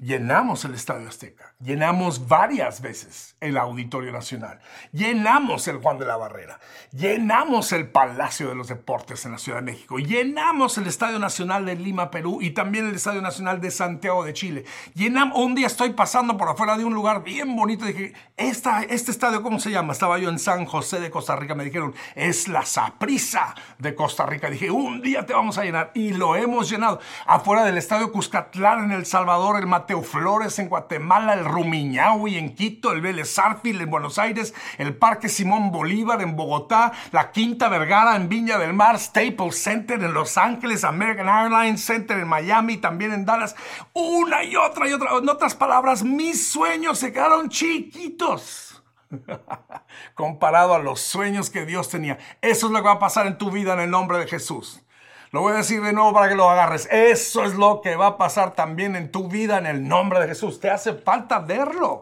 Llenamos 0.00 0.64
el 0.64 0.74
Estadio 0.74 1.08
Azteca, 1.08 1.54
llenamos 1.58 2.28
varias 2.28 2.80
veces 2.80 3.34
el 3.40 3.56
Auditorio 3.56 4.12
Nacional, 4.12 4.60
llenamos 4.92 5.66
el 5.66 5.78
Juan 5.78 5.98
de 5.98 6.06
la 6.06 6.16
Barrera, 6.16 6.60
llenamos 6.92 7.72
el 7.72 7.88
Palacio 7.88 8.48
de 8.48 8.54
los 8.54 8.68
Deportes 8.68 9.26
en 9.26 9.32
la 9.32 9.38
Ciudad 9.38 9.58
de 9.58 9.72
México, 9.72 9.98
llenamos 9.98 10.78
el 10.78 10.86
Estadio 10.86 11.18
Nacional 11.18 11.66
de 11.66 11.74
Lima, 11.74 12.12
Perú 12.12 12.38
y 12.40 12.50
también 12.50 12.86
el 12.86 12.94
Estadio 12.94 13.20
Nacional 13.20 13.60
de 13.60 13.72
Santiago 13.72 14.22
de 14.22 14.34
Chile. 14.34 14.64
Llenamos, 14.94 15.36
un 15.36 15.56
día 15.56 15.66
estoy 15.66 15.90
pasando 15.90 16.36
por 16.36 16.48
afuera 16.48 16.78
de 16.78 16.84
un 16.84 16.94
lugar 16.94 17.24
bien 17.24 17.56
bonito 17.56 17.84
y 17.84 17.92
dije, 17.92 18.12
Esta, 18.36 18.84
este 18.84 19.10
estadio, 19.10 19.42
¿cómo 19.42 19.58
se 19.58 19.72
llama? 19.72 19.92
Estaba 19.92 20.18
yo 20.18 20.28
en 20.28 20.38
San 20.38 20.64
José 20.64 21.00
de 21.00 21.10
Costa 21.10 21.34
Rica, 21.34 21.56
me 21.56 21.64
dijeron, 21.64 21.92
es 22.14 22.46
la 22.46 22.64
Saprisa 22.64 23.54
de 23.78 23.96
Costa 23.96 24.26
Rica. 24.26 24.48
Dije, 24.48 24.70
un 24.70 25.02
día 25.02 25.26
te 25.26 25.32
vamos 25.32 25.58
a 25.58 25.64
llenar 25.64 25.90
y 25.94 26.12
lo 26.12 26.36
hemos 26.36 26.70
llenado. 26.70 27.00
Afuera 27.26 27.64
del 27.64 27.78
Estadio 27.78 28.12
Cuscatlán 28.12 28.84
en 28.84 28.92
El 28.92 29.04
Salvador, 29.04 29.58
el 29.58 29.66
Flores 29.96 30.58
en 30.58 30.68
Guatemala, 30.68 31.34
el 31.34 31.44
Rumiñahui 31.44 32.36
en 32.36 32.54
Quito, 32.54 32.92
el 32.92 33.00
Vélez 33.00 33.38
Arfil 33.38 33.80
en 33.80 33.90
Buenos 33.90 34.18
Aires, 34.18 34.54
el 34.76 34.94
Parque 34.96 35.28
Simón 35.28 35.72
Bolívar 35.72 36.20
en 36.22 36.36
Bogotá, 36.36 36.92
la 37.12 37.32
Quinta 37.32 37.68
Vergara 37.68 38.14
en 38.16 38.28
Viña 38.28 38.58
del 38.58 38.74
Mar, 38.74 38.98
Staples 38.98 39.62
Center 39.62 40.02
en 40.02 40.12
Los 40.12 40.36
Ángeles, 40.36 40.84
American 40.84 41.28
Airlines 41.28 41.84
Center 41.84 42.18
en 42.18 42.28
Miami, 42.28 42.76
también 42.76 43.12
en 43.12 43.24
Dallas, 43.24 43.56
una 43.94 44.44
y 44.44 44.56
otra 44.56 44.88
y 44.88 44.92
otra. 44.92 45.16
En 45.16 45.28
otras 45.28 45.54
palabras, 45.54 46.04
mis 46.04 46.50
sueños 46.50 46.98
se 46.98 47.12
quedaron 47.12 47.48
chiquitos. 47.48 48.82
comparado 50.14 50.74
a 50.74 50.78
los 50.78 51.00
sueños 51.00 51.50
que 51.50 51.64
Dios 51.64 51.88
tenía. 51.88 52.18
Eso 52.42 52.66
es 52.66 52.72
lo 52.72 52.78
que 52.78 52.88
va 52.88 52.92
a 52.92 52.98
pasar 52.98 53.26
en 53.26 53.38
tu 53.38 53.50
vida 53.50 53.72
en 53.74 53.80
el 53.80 53.90
nombre 53.90 54.18
de 54.18 54.26
Jesús. 54.26 54.82
Lo 55.30 55.42
voy 55.42 55.52
a 55.52 55.56
decir 55.56 55.82
de 55.82 55.92
nuevo 55.92 56.12
para 56.12 56.28
que 56.28 56.34
lo 56.34 56.48
agarres. 56.48 56.88
Eso 56.90 57.44
es 57.44 57.54
lo 57.54 57.80
que 57.82 57.96
va 57.96 58.06
a 58.06 58.16
pasar 58.16 58.54
también 58.54 58.96
en 58.96 59.12
tu 59.12 59.28
vida 59.28 59.58
en 59.58 59.66
el 59.66 59.86
nombre 59.86 60.20
de 60.20 60.28
Jesús. 60.28 60.58
Te 60.60 60.70
hace 60.70 60.94
falta 60.94 61.40
verlo. 61.40 62.00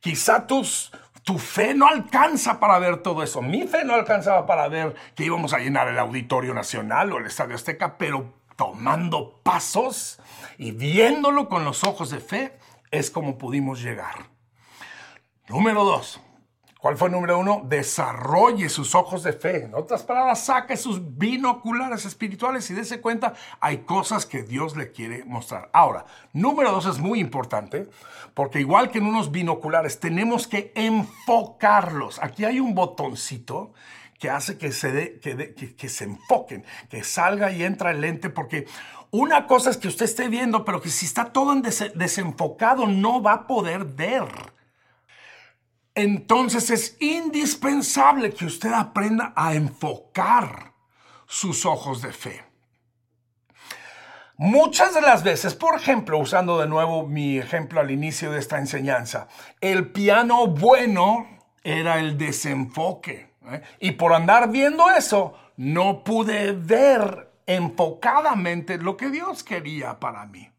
Quizá 0.00 0.46
tus, 0.46 0.90
tu 1.22 1.38
fe 1.38 1.74
no 1.74 1.86
alcanza 1.86 2.58
para 2.58 2.78
ver 2.78 3.02
todo 3.02 3.22
eso. 3.22 3.42
Mi 3.42 3.66
fe 3.66 3.84
no 3.84 3.94
alcanzaba 3.94 4.46
para 4.46 4.68
ver 4.68 4.94
que 5.14 5.24
íbamos 5.24 5.52
a 5.52 5.58
llenar 5.58 5.88
el 5.88 5.98
Auditorio 5.98 6.54
Nacional 6.54 7.12
o 7.12 7.18
el 7.18 7.26
Estadio 7.26 7.54
Azteca, 7.54 7.98
pero 7.98 8.32
tomando 8.56 9.40
pasos 9.42 10.20
y 10.56 10.72
viéndolo 10.72 11.48
con 11.48 11.64
los 11.64 11.84
ojos 11.84 12.10
de 12.10 12.20
fe 12.20 12.58
es 12.90 13.10
como 13.10 13.36
pudimos 13.38 13.82
llegar. 13.82 14.30
Número 15.48 15.84
dos, 15.84 16.20
¿Cuál 16.80 16.96
fue 16.96 17.08
el 17.08 17.12
número 17.12 17.38
uno? 17.38 17.62
Desarrolle 17.66 18.70
sus 18.70 18.94
ojos 18.94 19.22
de 19.22 19.34
fe. 19.34 19.64
En 19.64 19.74
otras 19.74 20.02
palabras, 20.02 20.42
saque 20.42 20.78
sus 20.78 21.18
binoculares 21.18 22.06
espirituales 22.06 22.70
y 22.70 22.74
dése 22.74 23.02
cuenta, 23.02 23.34
hay 23.60 23.78
cosas 23.78 24.24
que 24.24 24.42
Dios 24.42 24.76
le 24.76 24.90
quiere 24.90 25.24
mostrar. 25.24 25.68
Ahora, 25.74 26.06
número 26.32 26.72
dos 26.72 26.86
es 26.86 26.98
muy 26.98 27.20
importante 27.20 27.90
porque 28.32 28.60
igual 28.60 28.90
que 28.90 28.96
en 28.96 29.06
unos 29.06 29.30
binoculares, 29.30 30.00
tenemos 30.00 30.46
que 30.46 30.72
enfocarlos. 30.74 32.18
Aquí 32.22 32.46
hay 32.46 32.60
un 32.60 32.74
botoncito 32.74 33.74
que 34.18 34.30
hace 34.30 34.56
que 34.56 34.72
se, 34.72 35.20
que, 35.20 35.88
se 35.88 36.04
enfoquen, 36.04 36.64
que 36.88 37.04
salga 37.04 37.52
y 37.52 37.62
entra 37.62 37.90
el 37.90 38.00
lente, 38.00 38.30
porque 38.30 38.66
una 39.10 39.46
cosa 39.46 39.68
es 39.68 39.76
que 39.76 39.88
usted 39.88 40.06
esté 40.06 40.28
viendo, 40.28 40.64
pero 40.64 40.80
que 40.80 40.88
si 40.88 41.04
está 41.04 41.26
todo 41.26 41.54
desenfocado 41.94 42.86
no 42.86 43.22
va 43.22 43.32
a 43.32 43.46
poder 43.46 43.84
ver 43.84 44.24
entonces 45.94 46.70
es 46.70 46.96
indispensable 47.00 48.32
que 48.32 48.46
usted 48.46 48.72
aprenda 48.72 49.32
a 49.36 49.54
enfocar 49.54 50.72
sus 51.26 51.66
ojos 51.66 52.02
de 52.02 52.12
fe. 52.12 52.44
Muchas 54.36 54.94
de 54.94 55.02
las 55.02 55.22
veces, 55.22 55.54
por 55.54 55.74
ejemplo, 55.76 56.18
usando 56.18 56.58
de 56.58 56.66
nuevo 56.66 57.06
mi 57.06 57.38
ejemplo 57.38 57.80
al 57.80 57.90
inicio 57.90 58.32
de 58.32 58.38
esta 58.38 58.58
enseñanza, 58.58 59.28
el 59.60 59.92
piano 59.92 60.46
bueno 60.46 61.28
era 61.62 61.98
el 61.98 62.16
desenfoque. 62.16 63.34
¿eh? 63.50 63.60
Y 63.80 63.90
por 63.92 64.14
andar 64.14 64.50
viendo 64.50 64.90
eso, 64.90 65.34
no 65.58 66.04
pude 66.04 66.52
ver 66.52 67.30
enfocadamente 67.46 68.78
lo 68.78 68.96
que 68.96 69.10
Dios 69.10 69.44
quería 69.44 70.00
para 70.00 70.24
mí 70.24 70.50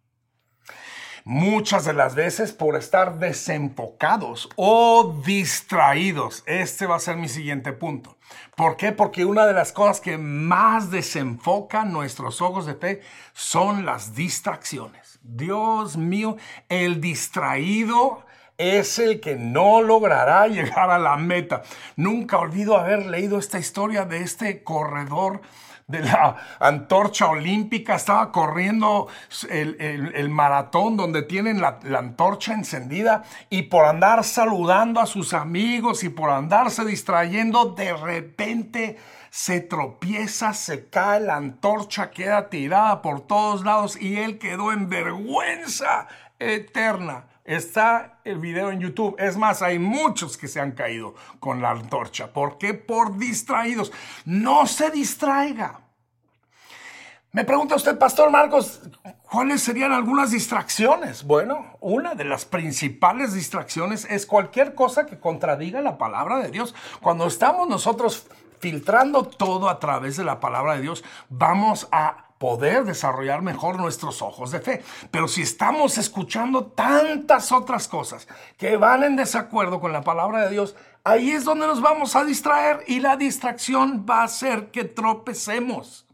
muchas 1.24 1.86
de 1.86 1.94
las 1.94 2.16
veces 2.16 2.52
por 2.52 2.76
estar 2.76 3.20
desenfocados 3.20 4.50
o 4.56 5.22
distraídos. 5.26 6.44
Este 6.46 6.86
va 6.86 6.96
a 6.96 7.00
ser 7.00 7.18
mi 7.18 7.30
siguiente 7.30 7.74
punto. 7.74 8.18
¿Por 8.56 8.78
qué? 8.78 8.92
Porque 8.92 9.26
una 9.26 9.46
de 9.46 9.54
las 9.54 9.72
cosas 9.72 10.02
que 10.02 10.18
más 10.18 10.92
desenfoca 10.92 11.86
nuestros 11.86 12.42
ojos 12.42 12.66
de 12.66 12.76
fe 12.76 13.02
son 13.34 13.86
las 13.86 14.16
distracciones. 14.16 15.20
Dios 15.22 15.98
mío, 15.98 16.38
el 16.70 17.02
distraído 17.02 18.26
es 18.58 19.00
el 19.00 19.20
que 19.20 19.36
no 19.36 19.82
logrará 19.82 20.48
llegar 20.48 20.92
a 20.92 21.00
la 21.00 21.18
meta. 21.18 21.64
Nunca 21.96 22.38
olvido 22.38 22.78
haber 22.78 23.06
leído 23.08 23.40
esta 23.40 23.60
historia 23.60 24.06
de 24.06 24.20
este 24.20 24.64
corredor 24.64 25.42
de 25.88 26.02
la 26.02 26.38
antorcha 26.60 27.28
olímpica, 27.28 27.96
estaba 27.96 28.32
corriendo 28.32 29.08
el, 29.50 30.30
maratón 30.30 30.98
donde 30.98 31.24
tienen 31.24 31.60
la, 31.62 31.80
la, 31.84 32.00
antorcha 32.00 32.54
encendida 32.54 33.24
y 33.50 33.64
por 33.64 33.86
andar 33.86 34.24
saludando 34.24 35.00
a 35.00 35.06
sus 35.06 35.34
amigos 35.34 36.04
y 36.04 36.10
por 36.10 36.30
andarse 36.30 36.86
distrayendo, 36.86 37.66
de 37.66 37.94
repente 37.94 38.98
se 39.30 39.62
tropieza, 39.62 40.54
se 40.54 40.90
cae, 40.90 41.22
la 41.22 41.38
antorcha 41.38 42.12
queda 42.12 42.50
tirada 42.50 43.02
por 43.02 43.22
todos 43.22 43.64
lados 43.64 44.00
y 44.00 44.18
él 44.18 44.38
quedó 44.38 44.74
en 44.74 44.90
vergüenza 44.90 46.08
eterna. 46.38 47.26
Está 47.44 48.20
el 48.24 48.38
video 48.38 48.72
en 48.72 48.80
YouTube. 48.80 49.16
Es 49.18 49.36
más, 49.36 49.62
hay 49.62 49.80
muchos 49.80 50.38
que 50.38 50.48
se 50.48 50.60
han 50.60 50.72
caído 50.72 51.16
con 51.40 51.62
la 51.62 51.72
antorcha. 51.72 52.32
¿Por 52.32 52.58
qué? 52.58 52.74
Por 52.74 53.18
distraídos. 53.18 53.92
No 54.26 54.68
se 54.68 54.92
distraiga. 54.92 55.82
Me 57.34 57.46
pregunta 57.46 57.76
usted, 57.76 57.98
Pastor 57.98 58.30
Marcos, 58.30 58.82
¿cuáles 59.24 59.62
serían 59.62 59.94
algunas 59.94 60.32
distracciones? 60.32 61.24
Bueno, 61.24 61.78
una 61.80 62.14
de 62.14 62.26
las 62.26 62.44
principales 62.44 63.34
distracciones 63.34 64.06
es 64.10 64.26
cualquier 64.26 64.76
cosa 64.76 65.06
que 65.06 65.18
contradiga 65.18 65.82
la 65.82 65.98
palabra 65.98 66.40
de 66.40 66.52
Dios. 66.52 66.76
Cuando 67.02 67.26
estamos 67.26 67.70
nosotros 67.70 68.28
filtrando 68.60 69.24
todo 69.24 69.70
a 69.70 69.80
través 69.80 70.18
de 70.18 70.26
la 70.26 70.42
palabra 70.42 70.76
de 70.76 70.82
Dios, 70.82 71.06
vamos 71.30 71.88
a 71.94 72.31
poder 72.42 72.86
desarrollar 72.86 73.44
mejor 73.44 73.78
nuestros 73.78 74.24
ojos 74.24 74.50
de 74.50 74.62
fe. 74.62 74.84
Pero 75.12 75.28
si 75.28 75.44
estamos 75.44 76.00
escuchando 76.00 76.66
tantas 76.66 77.52
otras 77.52 77.88
cosas 77.88 78.28
que 78.58 78.78
van 78.78 79.04
en 79.04 79.16
desacuerdo 79.16 79.80
con 79.80 79.94
la 79.94 80.02
palabra 80.02 80.42
de 80.42 80.50
Dios, 80.50 80.76
ahí 81.04 81.30
es 81.30 81.46
donde 81.46 81.68
nos 81.68 81.82
vamos 81.82 82.16
a 82.16 82.26
distraer 82.26 82.84
y 82.88 83.00
la 83.00 83.16
distracción 83.16 84.08
va 84.10 84.22
a 84.22 84.24
hacer 84.24 84.72
que 84.72 84.86
tropecemos. 84.86 86.08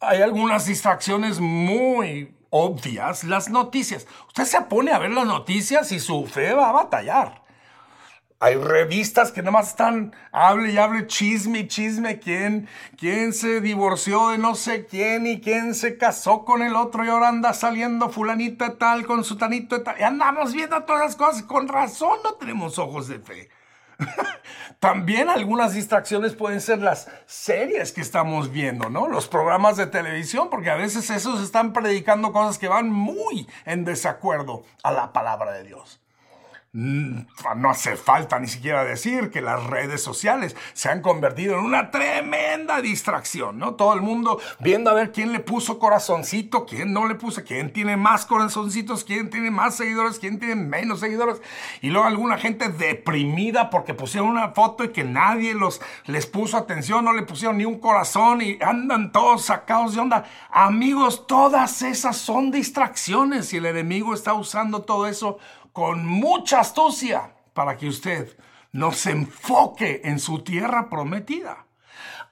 Hay 0.00 0.22
algunas 0.22 0.64
distracciones 0.64 1.38
muy 1.38 2.34
obvias, 2.48 3.22
las 3.22 3.50
noticias. 3.50 4.06
Usted 4.28 4.44
se 4.44 4.62
pone 4.62 4.90
a 4.90 4.98
ver 4.98 5.10
las 5.10 5.26
noticias 5.26 5.92
y 5.92 6.00
su 6.00 6.24
fe 6.24 6.54
va 6.54 6.70
a 6.70 6.72
batallar. 6.72 7.45
Hay 8.38 8.56
revistas 8.56 9.32
que 9.32 9.42
nomás 9.42 9.68
están, 9.68 10.14
hable 10.30 10.70
y 10.70 10.76
hable 10.76 11.06
chisme 11.06 11.66
chisme, 11.68 12.18
quién, 12.18 12.68
quién 12.98 13.32
se 13.32 13.62
divorció 13.62 14.28
de 14.28 14.36
no 14.36 14.54
sé 14.54 14.84
quién 14.84 15.26
y 15.26 15.40
quién 15.40 15.74
se 15.74 15.96
casó 15.96 16.44
con 16.44 16.60
el 16.60 16.76
otro 16.76 17.02
y 17.02 17.08
ahora 17.08 17.28
anda 17.28 17.54
saliendo 17.54 18.10
fulanito 18.10 18.72
tal 18.74 19.06
con 19.06 19.24
su 19.24 19.38
tanito 19.38 19.82
tal. 19.82 19.98
Y 19.98 20.02
andamos 20.02 20.52
viendo 20.52 20.82
todas 20.82 21.00
las 21.02 21.16
cosas. 21.16 21.44
Con 21.44 21.66
razón 21.66 22.18
no 22.22 22.34
tenemos 22.34 22.78
ojos 22.78 23.08
de 23.08 23.20
fe. 23.20 23.48
También 24.80 25.30
algunas 25.30 25.72
distracciones 25.72 26.34
pueden 26.34 26.60
ser 26.60 26.80
las 26.80 27.08
series 27.24 27.92
que 27.92 28.02
estamos 28.02 28.52
viendo, 28.52 28.90
¿no? 28.90 29.08
Los 29.08 29.28
programas 29.28 29.78
de 29.78 29.86
televisión, 29.86 30.50
porque 30.50 30.68
a 30.68 30.76
veces 30.76 31.08
esos 31.08 31.40
están 31.40 31.72
predicando 31.72 32.32
cosas 32.32 32.58
que 32.58 32.68
van 32.68 32.90
muy 32.90 33.48
en 33.64 33.86
desacuerdo 33.86 34.64
a 34.82 34.92
la 34.92 35.14
palabra 35.14 35.52
de 35.52 35.64
Dios. 35.64 36.02
Mm, 36.78 37.20
no 37.56 37.70
hace 37.70 37.96
falta 37.96 38.38
ni 38.38 38.48
siquiera 38.48 38.84
decir 38.84 39.30
que 39.30 39.40
las 39.40 39.64
redes 39.64 40.02
sociales 40.02 40.54
se 40.74 40.90
han 40.90 41.00
convertido 41.00 41.58
en 41.58 41.64
una 41.64 41.90
tremenda 41.90 42.82
distracción, 42.82 43.58
¿no? 43.58 43.76
Todo 43.76 43.94
el 43.94 44.02
mundo 44.02 44.38
viendo 44.58 44.90
a 44.90 44.92
ver 44.92 45.10
quién 45.10 45.32
le 45.32 45.40
puso 45.40 45.78
corazoncito, 45.78 46.66
quién 46.66 46.92
no 46.92 47.08
le 47.08 47.14
puso, 47.14 47.44
quién 47.44 47.72
tiene 47.72 47.96
más 47.96 48.26
corazoncitos, 48.26 49.04
quién 49.04 49.30
tiene 49.30 49.50
más 49.50 49.76
seguidores, 49.76 50.18
quién 50.18 50.38
tiene 50.38 50.54
menos 50.54 51.00
seguidores. 51.00 51.40
Y 51.80 51.88
luego 51.88 52.06
alguna 52.06 52.36
gente 52.36 52.68
deprimida 52.68 53.70
porque 53.70 53.94
pusieron 53.94 54.28
una 54.28 54.50
foto 54.50 54.84
y 54.84 54.90
que 54.90 55.02
nadie 55.02 55.54
los, 55.54 55.80
les 56.04 56.26
puso 56.26 56.58
atención, 56.58 57.06
no 57.06 57.14
le 57.14 57.22
pusieron 57.22 57.56
ni 57.56 57.64
un 57.64 57.80
corazón 57.80 58.42
y 58.42 58.58
andan 58.60 59.12
todos 59.12 59.46
sacados 59.46 59.94
de 59.94 60.02
onda. 60.02 60.26
Amigos, 60.50 61.26
todas 61.26 61.80
esas 61.80 62.18
son 62.18 62.50
distracciones 62.50 63.54
y 63.54 63.56
el 63.56 63.64
enemigo 63.64 64.12
está 64.12 64.34
usando 64.34 64.82
todo 64.82 65.06
eso 65.06 65.38
con 65.76 66.06
mucha 66.06 66.60
astucia 66.60 67.34
para 67.52 67.76
que 67.76 67.86
usted 67.86 68.34
no 68.72 68.92
se 68.92 69.10
enfoque 69.10 70.00
en 70.04 70.18
su 70.18 70.42
tierra 70.42 70.88
prometida. 70.88 71.66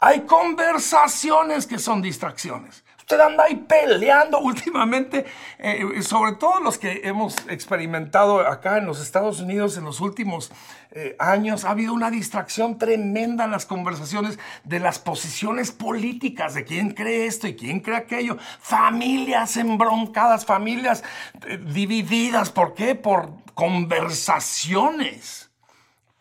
Hay 0.01 0.23
conversaciones 0.23 1.67
que 1.67 1.79
son 1.79 2.01
distracciones. 2.01 2.84
Usted 3.05 3.21
anda 3.21 3.45
ahí 3.45 3.57
peleando 3.57 4.41
últimamente, 4.43 5.27
eh, 5.59 6.01
sobre 6.01 6.33
todo 6.33 6.59
los 6.61 6.79
que 6.79 7.03
hemos 7.05 7.37
experimentado 7.51 8.41
acá 8.41 8.79
en 8.79 8.87
los 8.87 8.99
Estados 8.99 9.41
Unidos 9.41 9.77
en 9.77 9.85
los 9.85 10.01
últimos 10.01 10.51
eh, 10.91 11.15
años, 11.19 11.67
ha 11.67 11.71
habido 11.73 11.93
una 11.93 12.11
distracción 12.11 12.79
tremenda 12.79 13.45
en 13.45 13.51
las 13.51 13.67
conversaciones 13.67 14.39
de 14.65 14.81
las 14.81 14.99
posiciones 14.99 15.71
políticas, 15.71 16.55
de 16.55 16.65
quién 16.65 16.93
cree 16.93 17.27
esto 17.27 17.47
y 17.47 17.57
quién 17.57 17.81
cree 17.81 17.99
aquello. 17.99 18.39
Familias 18.59 19.59
embroncadas, 19.59 20.47
familias 20.47 21.05
eh, 21.47 21.59
divididas. 21.59 22.49
¿Por 22.51 22.73
qué? 22.73 22.95
Por 22.95 23.35
conversaciones 23.53 25.51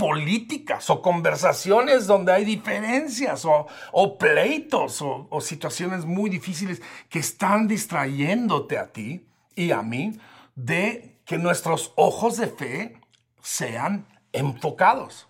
políticas 0.03 0.89
o 0.89 1.01
conversaciones 1.01 2.07
donde 2.07 2.33
hay 2.33 2.43
diferencias 2.43 3.45
o, 3.45 4.17
pleitos 4.17 5.01
o, 5.01 5.27
o 5.29 5.39
situaciones 5.39 6.03
muy 6.03 6.29
difíciles 6.29 6.81
que 7.07 7.19
están 7.19 7.69
distrayéndote 7.69 8.77
a 8.77 8.91
ti 8.91 9.25
y 9.55 9.71
a 9.71 9.81
mí 9.81 10.19
de 10.55 11.15
que 11.23 11.37
nuestros 11.37 11.93
ojos 11.95 12.35
de 12.35 12.47
fe 12.47 12.97
sean 13.41 14.05
enfocados. 14.33 15.25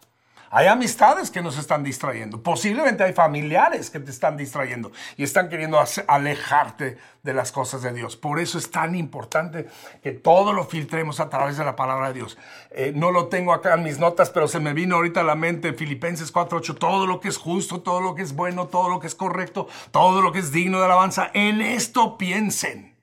Hay 0.55 0.67
amistades 0.67 1.31
que 1.31 1.41
nos 1.41 1.57
están 1.57 1.83
distrayendo. 1.83 2.43
Posiblemente 2.43 3.03
hay 3.03 3.13
familiares 3.13 3.89
que 3.89 3.99
te 3.99 4.11
están 4.11 4.37
distrayendo 4.37 4.91
y 5.17 5.23
están 5.23 5.49
queriendo 5.49 5.83
alejarte 6.07 6.99
de 7.23 7.33
las 7.33 7.51
cosas 7.51 7.81
de 7.81 7.91
Dios. 7.91 8.15
Por 8.17 8.39
eso 8.39 8.59
es 8.59 8.69
tan 8.69 8.93
importante 8.93 9.67
que 10.03 10.11
todo 10.11 10.53
lo 10.53 10.65
filtremos 10.65 11.19
a 11.19 11.27
través 11.27 11.57
de 11.57 11.65
la 11.65 11.75
palabra 11.75 12.09
de 12.09 12.13
Dios. 12.13 12.37
Eh, 12.69 12.93
no 12.95 13.09
lo 13.09 13.29
tengo 13.29 13.51
acá 13.51 13.73
en 13.73 13.81
mis 13.81 13.97
notas, 13.97 14.29
pero 14.29 14.47
se 14.47 14.59
me 14.59 14.73
vino 14.73 14.97
ahorita 14.97 15.21
a 15.21 15.23
la 15.23 15.33
mente 15.33 15.73
Filipenses 15.73 16.31
4:8. 16.31 16.75
Todo 16.75 17.07
lo 17.07 17.19
que 17.19 17.29
es 17.29 17.37
justo, 17.37 17.81
todo 17.81 17.99
lo 17.99 18.13
que 18.13 18.21
es 18.21 18.35
bueno, 18.35 18.67
todo 18.67 18.89
lo 18.89 18.99
que 18.99 19.07
es 19.07 19.15
correcto, 19.15 19.67
todo 19.89 20.21
lo 20.21 20.31
que 20.31 20.37
es 20.37 20.51
digno 20.51 20.77
de 20.77 20.85
alabanza. 20.85 21.31
En 21.33 21.63
esto 21.63 22.15
piensen. 22.15 22.95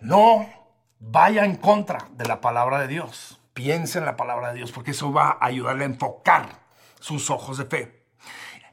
No 0.00 0.48
vaya 0.98 1.44
en 1.44 1.56
contra 1.56 2.08
de 2.12 2.24
la 2.24 2.40
palabra 2.40 2.80
de 2.80 2.88
Dios 2.88 3.38
piense 3.54 3.98
en 3.98 4.04
la 4.04 4.16
palabra 4.16 4.48
de 4.48 4.56
Dios, 4.56 4.72
porque 4.72 4.90
eso 4.90 5.12
va 5.12 5.38
a 5.40 5.46
ayudarle 5.46 5.84
a 5.84 5.88
enfocar 5.88 6.64
sus 7.00 7.30
ojos 7.30 7.56
de 7.58 7.64
fe. 7.64 8.04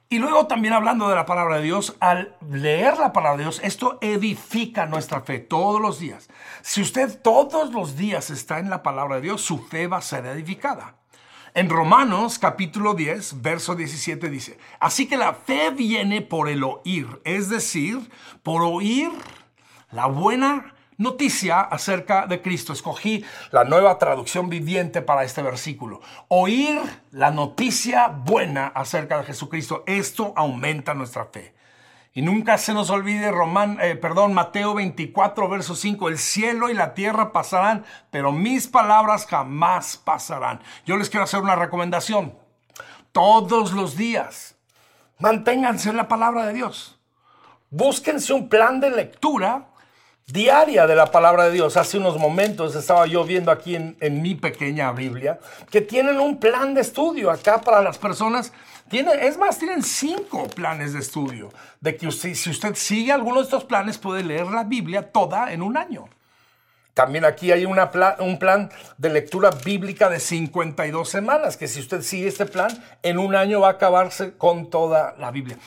Y 0.10 0.20
luego 0.20 0.46
también 0.46 0.74
hablando 0.74 1.08
de 1.08 1.16
la 1.16 1.26
palabra 1.26 1.58
de 1.58 1.64
Dios, 1.64 1.96
al 2.02 2.36
leer 2.50 2.98
la 2.98 3.14
palabra 3.14 3.38
de 3.38 3.44
Dios, 3.44 3.62
esto 3.64 3.98
edifica 4.02 4.86
nuestra 4.86 5.22
fe 5.22 5.40
todos 5.40 5.80
los 5.80 6.00
días. 6.00 6.30
Si 6.62 6.82
usted 6.82 7.22
todos 7.22 7.72
los 7.72 7.96
días 7.96 8.30
está 8.30 8.60
en 8.60 8.70
la 8.70 8.84
palabra 8.84 9.16
de 9.16 9.22
Dios, 9.22 9.42
su 9.42 9.60
fe 9.60 9.88
va 9.88 9.98
a 9.98 10.02
ser 10.02 10.26
edificada. 10.26 10.98
En 11.54 11.70
Romanos 11.70 12.40
capítulo 12.40 12.94
10, 12.94 13.42
verso 13.42 13.76
17 13.76 14.30
dice, 14.30 14.58
así 14.82 15.08
que 15.08 15.16
la 15.16 15.34
fe 15.34 15.70
viene 15.70 16.22
por 16.22 16.50
el 16.50 16.64
oír, 16.64 17.22
es 17.24 17.50
decir, 17.50 18.10
por 18.44 18.64
oír 18.64 19.12
la 19.92 20.08
buena 20.08 20.76
noticia 21.02 21.62
acerca 21.62 22.28
de 22.28 22.42
Cristo. 22.42 22.74
Escogí 22.74 23.26
la 23.52 23.64
nueva 23.64 23.98
traducción 23.98 24.50
viviente 24.50 25.02
para 25.02 25.24
este 25.24 25.42
versículo. 25.42 26.02
Oír 26.28 26.80
la 27.12 27.32
noticia 27.32 28.08
buena 28.08 28.68
acerca 28.68 29.18
de 29.18 29.26
Jesucristo. 29.26 29.84
Esto 29.88 30.34
aumenta 30.36 30.94
nuestra 30.94 31.26
fe. 31.26 31.56
Y 32.14 32.22
nunca 32.22 32.58
se 32.58 32.74
nos 32.74 32.90
olvide 32.90 33.32
Román, 33.32 33.78
eh, 33.82 33.96
perdón, 33.96 34.34
Mateo 34.34 34.74
24, 34.74 35.48
verso 35.48 35.76
5. 35.76 36.10
El 36.10 36.18
cielo 36.18 36.70
y 36.70 36.74
la 36.74 36.94
tierra 36.94 37.32
pasarán, 37.32 37.86
pero 38.10 38.34
mis 38.34 38.68
palabras 38.68 39.26
jamás 39.26 39.96
pasarán. 39.98 40.62
Yo 40.86 40.98
les 40.98 41.10
quiero 41.10 41.24
hacer 41.24 41.40
una 41.40 41.56
recomendación. 41.56 42.38
Todos 43.14 43.72
los 43.72 43.96
días, 43.96 44.58
manténganse 45.20 45.90
en 45.90 45.98
la 45.98 46.10
palabra 46.10 46.46
de 46.46 46.54
Dios. 46.54 47.00
Búsquense 47.70 48.34
un 48.34 48.50
plan 48.50 48.82
de 48.82 48.92
lectura 48.92 49.71
diaria 50.32 50.88
de 50.88 50.96
la 50.96 51.08
palabra 51.08 51.46
de 51.46 51.52
Dios. 51.52 51.78
Hace 51.78 51.98
unos 51.98 52.18
momentos 52.18 52.76
estaba 52.76 53.06
yo 53.08 53.24
viendo 53.24 53.52
aquí 53.52 53.76
en, 53.76 54.22
mi 54.22 54.36
pequeña 54.36 54.92
Biblia 54.92 55.40
que 55.70 55.82
tienen 55.82 56.20
un 56.20 56.40
plan 56.40 56.74
de 56.74 56.82
estudio 56.82 57.32
acá 57.32 57.62
para 57.62 57.82
las 57.82 57.98
personas. 57.98 58.52
Tiene, 58.90 59.12
es 59.26 59.38
más, 59.38 59.58
tienen 59.58 59.84
cinco 59.84 60.48
planes 60.48 60.94
de 60.94 61.00
estudio. 61.00 61.50
De 61.80 61.96
que 61.96 62.08
usted, 62.08 62.34
si 62.34 62.50
usted 62.50 62.76
sigue 62.76 63.12
alguno 63.12 63.38
de 63.38 63.46
estos 63.46 63.64
planes, 63.64 63.98
puede 63.98 64.24
leer 64.24 64.48
la 64.48 64.64
Biblia 64.64 65.12
toda 65.12 65.52
en 65.54 65.62
un 65.62 65.78
año. 65.78 66.06
También 66.94 67.24
aquí 67.24 67.52
hay 67.52 67.66
una 67.66 67.90
un 68.20 68.38
plan 68.38 68.70
de 68.98 69.10
lectura 69.10 69.50
bíblica 69.50 70.10
de 70.10 70.20
52 70.20 71.08
semanas, 71.08 71.56
que 71.56 71.68
si 71.70 71.80
usted 71.80 72.02
sigue 72.02 72.28
este 72.28 72.46
plan, 72.46 72.70
en 73.02 73.18
un 73.18 73.34
año 73.34 73.62
va 73.62 73.70
a 73.70 73.72
acabarse 73.72 74.34
con 74.34 74.70
toda 74.70 75.16
la 75.18 75.32
Biblia. 75.32 75.58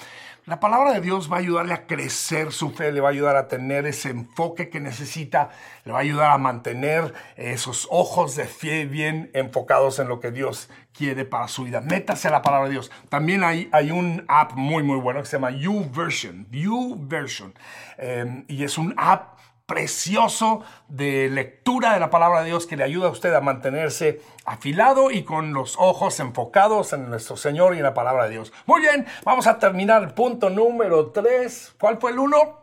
La 0.46 0.60
palabra 0.60 0.92
de 0.92 1.00
Dios 1.00 1.32
va 1.32 1.36
a 1.36 1.38
ayudarle 1.38 1.72
a 1.72 1.86
crecer 1.86 2.52
su 2.52 2.70
fe, 2.70 2.92
le 2.92 3.00
va 3.00 3.08
a 3.08 3.12
ayudar 3.12 3.34
a 3.34 3.48
tener 3.48 3.86
ese 3.86 4.10
enfoque 4.10 4.68
que 4.68 4.78
necesita, 4.78 5.48
le 5.86 5.92
va 5.92 6.00
a 6.00 6.02
ayudar 6.02 6.32
a 6.32 6.36
mantener 6.36 7.14
esos 7.36 7.88
ojos 7.90 8.36
de 8.36 8.44
fe 8.44 8.84
bien 8.84 9.30
enfocados 9.32 9.98
en 10.00 10.08
lo 10.08 10.20
que 10.20 10.32
Dios 10.32 10.68
quiere 10.92 11.24
para 11.24 11.48
su 11.48 11.64
vida. 11.64 11.80
Métase 11.80 12.28
a 12.28 12.30
la 12.30 12.42
palabra 12.42 12.66
de 12.66 12.72
Dios. 12.72 12.92
También 13.08 13.42
hay, 13.42 13.70
hay 13.72 13.90
un 13.90 14.22
app 14.28 14.52
muy, 14.52 14.82
muy 14.82 14.98
bueno 14.98 15.20
que 15.20 15.26
se 15.26 15.36
llama 15.36 15.50
YouVersion. 15.50 16.46
YouVersion. 16.50 17.54
Eh, 17.96 18.44
y 18.46 18.64
es 18.64 18.76
un 18.76 18.92
app 18.98 19.38
precioso 19.66 20.62
de 20.88 21.30
lectura 21.30 21.94
de 21.94 22.00
la 22.00 22.10
palabra 22.10 22.40
de 22.40 22.46
Dios 22.46 22.66
que 22.66 22.76
le 22.76 22.84
ayuda 22.84 23.08
a 23.08 23.10
usted 23.10 23.32
a 23.32 23.40
mantenerse 23.40 24.20
afilado 24.44 25.10
y 25.10 25.24
con 25.24 25.54
los 25.54 25.76
ojos 25.78 26.20
enfocados 26.20 26.92
en 26.92 27.08
nuestro 27.08 27.36
Señor 27.36 27.74
y 27.74 27.78
en 27.78 27.84
la 27.84 27.94
palabra 27.94 28.24
de 28.24 28.30
Dios. 28.30 28.52
Muy 28.66 28.82
bien, 28.82 29.06
vamos 29.24 29.46
a 29.46 29.58
terminar 29.58 30.02
el 30.02 30.12
punto 30.12 30.50
número 30.50 31.10
3. 31.12 31.74
¿Cuál 31.80 31.98
fue 31.98 32.10
el 32.10 32.18
uno? 32.18 32.60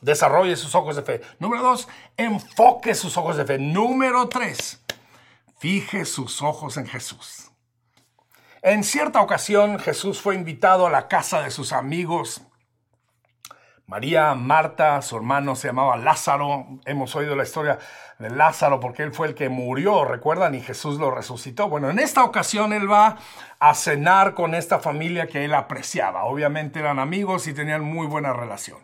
Desarrolle 0.00 0.54
sus 0.54 0.74
ojos 0.74 0.96
de 0.96 1.02
fe. 1.02 1.20
Número 1.40 1.62
2, 1.62 1.88
enfoque 2.16 2.94
sus 2.94 3.16
ojos 3.16 3.36
de 3.36 3.44
fe. 3.44 3.58
Número 3.58 4.28
3, 4.28 4.84
fije 5.58 6.04
sus 6.04 6.40
ojos 6.40 6.76
en 6.76 6.86
Jesús. 6.86 7.50
En 8.62 8.84
cierta 8.84 9.20
ocasión 9.20 9.78
Jesús 9.78 10.20
fue 10.20 10.36
invitado 10.36 10.86
a 10.86 10.90
la 10.90 11.08
casa 11.08 11.42
de 11.42 11.50
sus 11.50 11.72
amigos 11.72 12.42
María, 13.86 14.34
Marta, 14.34 15.02
su 15.02 15.16
hermano 15.16 15.54
se 15.56 15.68
llamaba 15.68 15.98
Lázaro. 15.98 16.66
Hemos 16.86 17.14
oído 17.16 17.36
la 17.36 17.42
historia 17.42 17.78
de 18.18 18.30
Lázaro 18.30 18.80
porque 18.80 19.02
él 19.02 19.12
fue 19.12 19.26
el 19.28 19.34
que 19.34 19.50
murió, 19.50 20.06
recuerdan, 20.06 20.54
y 20.54 20.60
Jesús 20.62 20.98
lo 20.98 21.10
resucitó. 21.10 21.68
Bueno, 21.68 21.90
en 21.90 21.98
esta 21.98 22.24
ocasión 22.24 22.72
él 22.72 22.90
va 22.90 23.18
a 23.58 23.74
cenar 23.74 24.32
con 24.32 24.54
esta 24.54 24.78
familia 24.78 25.26
que 25.26 25.44
él 25.44 25.52
apreciaba. 25.52 26.24
Obviamente 26.24 26.80
eran 26.80 26.98
amigos 26.98 27.46
y 27.46 27.52
tenían 27.52 27.82
muy 27.82 28.06
buena 28.06 28.32
relación. 28.32 28.78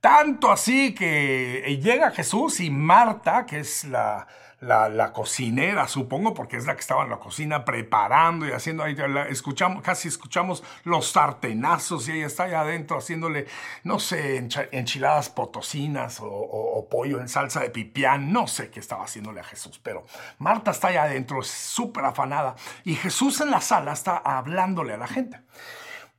Tanto 0.00 0.50
así 0.50 0.94
que 0.94 1.78
llega 1.82 2.10
Jesús 2.10 2.60
y 2.60 2.70
Marta, 2.70 3.44
que 3.44 3.58
es 3.58 3.84
la, 3.84 4.26
la, 4.62 5.12
cocinera, 5.12 5.88
supongo, 5.88 6.34
porque 6.34 6.56
es 6.56 6.66
la 6.66 6.74
que 6.74 6.80
estaba 6.80 7.02
en 7.02 7.10
la 7.10 7.18
cocina 7.18 7.64
preparando 7.64 8.46
y 8.46 8.52
haciendo 8.52 8.84
ahí, 8.84 8.96
escuchamos, 9.28 9.82
casi 9.82 10.06
escuchamos 10.06 10.62
los 10.84 11.10
sartenazos 11.10 12.08
y 12.08 12.12
ella 12.12 12.26
está 12.26 12.44
allá 12.44 12.60
adentro 12.60 12.98
haciéndole, 12.98 13.46
no 13.82 13.98
sé, 13.98 14.36
enchiladas 14.70 15.30
potosinas 15.30 16.18
o, 16.22 16.86
pollo 16.90 17.20
en 17.20 17.28
salsa 17.28 17.60
de 17.60 17.70
pipián, 17.70 18.32
no 18.32 18.46
sé 18.46 18.70
qué 18.70 18.78
estaba 18.78 19.04
haciéndole 19.04 19.40
a 19.40 19.44
Jesús, 19.44 19.80
pero 19.82 20.04
Marta 20.38 20.70
está 20.72 20.88
allá 20.88 21.04
adentro, 21.04 21.42
súper 21.42 22.04
afanada, 22.04 22.54
y 22.84 22.94
Jesús 22.94 23.40
en 23.40 23.50
la 23.50 23.60
sala 23.60 23.92
está 23.92 24.18
hablándole 24.18 24.92
a 24.92 24.98
la 24.98 25.06
gente. 25.06 25.40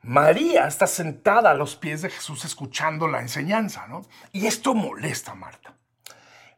María 0.01 0.67
está 0.67 0.87
sentada 0.87 1.51
a 1.51 1.53
los 1.53 1.75
pies 1.77 2.01
de 2.01 2.09
Jesús 2.09 2.43
escuchando 2.43 3.07
la 3.07 3.21
enseñanza, 3.21 3.87
¿no? 3.87 4.01
Y 4.33 4.47
esto 4.47 4.73
molesta 4.73 5.31
a 5.31 5.35
Marta. 5.35 5.75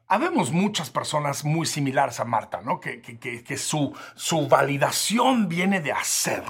Habemos 0.08 0.52
muchas 0.52 0.92
personas 0.92 1.44
muy 1.44 1.66
similares 1.66 2.20
a 2.20 2.26
Marta, 2.26 2.62
¿no? 2.62 2.80
Que, 2.80 3.58
su, 3.58 3.96
su 4.16 4.48
validación 4.48 5.50
viene 5.50 5.82
de 5.82 5.92
hacer. 5.92 6.44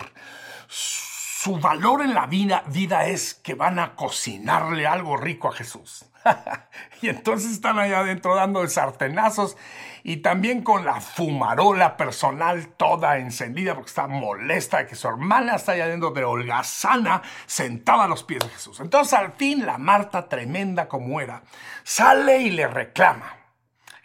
Su 0.68 1.58
valor 1.60 2.02
en 2.02 2.14
la 2.14 2.26
vida, 2.26 2.64
vida 2.68 3.06
es 3.06 3.34
que 3.34 3.54
van 3.54 3.80
a 3.80 3.96
cocinarle 3.96 4.88
algo 4.88 5.16
rico 5.16 5.48
a 5.48 5.54
Jesús. 5.54 6.06
y 7.02 7.10
entonces 7.10 7.52
están 7.52 7.80
allá 7.80 8.00
adentro 8.00 8.36
dando 8.36 8.68
sartenazos 8.68 9.56
y 10.04 10.18
también 10.18 10.62
con 10.62 10.86
la 10.86 11.00
fumarola 11.00 11.98
personal 11.98 12.68
toda 12.70 13.18
encendida 13.18 13.74
porque 13.74 13.90
está 13.90 14.08
molesta 14.08 14.80
de 14.80 14.88
que 14.88 14.96
su 14.96 15.08
hermana 15.08 15.56
está 15.56 15.74
allá 15.74 15.86
adentro 15.86 16.12
de 16.12 16.24
holgazana 16.24 17.22
sentada 17.46 18.04
a 18.04 18.08
los 18.08 18.24
pies 18.24 18.44
de 18.44 18.50
Jesús. 18.50 18.80
Entonces 18.80 19.14
al 19.14 19.34
fin 19.34 19.66
la 19.66 19.78
Marta, 19.78 20.28
tremenda 20.28 20.88
como 20.88 21.22
era, 21.22 21.44
sale 21.84 22.40
y 22.40 22.52
le 22.52 22.68
reclama. 22.68 23.45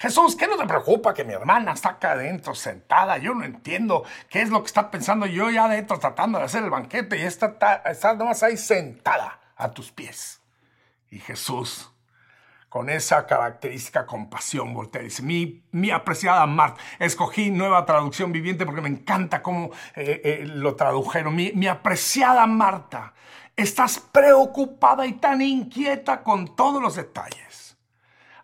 Jesús, 0.00 0.34
¿qué 0.34 0.48
no 0.48 0.56
te 0.56 0.66
preocupa 0.66 1.12
que 1.12 1.24
mi 1.24 1.34
hermana 1.34 1.72
está 1.72 1.90
acá 1.90 2.12
adentro 2.12 2.54
sentada? 2.54 3.18
Yo 3.18 3.34
no 3.34 3.44
entiendo 3.44 4.02
qué 4.30 4.40
es 4.40 4.48
lo 4.48 4.62
que 4.62 4.68
está 4.68 4.90
pensando 4.90 5.26
yo 5.26 5.50
ya 5.50 5.66
adentro 5.66 5.98
tratando 5.98 6.38
de 6.38 6.46
hacer 6.46 6.64
el 6.64 6.70
banquete 6.70 7.18
y 7.18 7.20
esta 7.20 7.58
está, 7.84 8.14
nomás 8.14 8.42
ahí 8.42 8.56
sentada 8.56 9.38
a 9.54 9.70
tus 9.72 9.92
pies. 9.92 10.40
Y 11.10 11.18
Jesús, 11.18 11.92
con 12.70 12.88
esa 12.88 13.26
característica 13.26 14.06
compasión, 14.06 14.72
voltea 14.72 15.02
y 15.02 15.04
dice, 15.04 15.22
mi, 15.22 15.64
mi 15.70 15.90
apreciada 15.90 16.46
Marta, 16.46 16.80
escogí 16.98 17.50
nueva 17.50 17.84
traducción 17.84 18.32
viviente 18.32 18.64
porque 18.64 18.80
me 18.80 18.88
encanta 18.88 19.42
cómo 19.42 19.70
eh, 19.94 20.22
eh, 20.24 20.46
lo 20.46 20.76
tradujeron. 20.76 21.36
Mi, 21.36 21.52
mi 21.52 21.66
apreciada 21.66 22.46
Marta, 22.46 23.12
estás 23.54 23.98
preocupada 23.98 25.06
y 25.06 25.12
tan 25.12 25.42
inquieta 25.42 26.22
con 26.22 26.56
todos 26.56 26.80
los 26.80 26.96
detalles. 26.96 27.49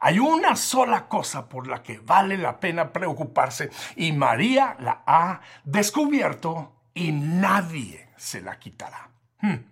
Hay 0.01 0.19
una 0.19 0.57
sola 0.57 1.09
cosa 1.09 1.49
por 1.49 1.67
la 1.67 1.83
que 1.83 1.99
vale 1.99 2.37
la 2.37 2.61
pena 2.61 2.93
preocuparse 2.93 3.71
y 3.97 4.13
María 4.13 4.77
la 4.81 5.03
ha 5.07 5.41
descubierto 5.65 6.73
y 6.95 7.13
nadie 7.13 8.09
se 8.17 8.41
la 8.41 8.59
quitará. 8.59 9.11
Hmm. 9.41 9.65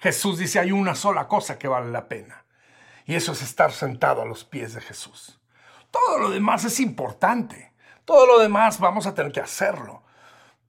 Jesús 0.00 0.38
dice, 0.38 0.60
hay 0.60 0.72
una 0.72 0.94
sola 0.94 1.26
cosa 1.26 1.58
que 1.58 1.68
vale 1.68 1.90
la 1.90 2.08
pena 2.08 2.44
y 3.04 3.14
eso 3.14 3.32
es 3.32 3.42
estar 3.42 3.72
sentado 3.72 4.22
a 4.22 4.26
los 4.26 4.44
pies 4.44 4.74
de 4.74 4.80
Jesús. 4.80 5.40
Todo 5.90 6.18
lo 6.18 6.30
demás 6.30 6.64
es 6.64 6.78
importante, 6.78 7.72
todo 8.04 8.26
lo 8.26 8.38
demás 8.38 8.78
vamos 8.78 9.06
a 9.06 9.14
tener 9.14 9.32
que 9.32 9.40
hacerlo. 9.40 10.02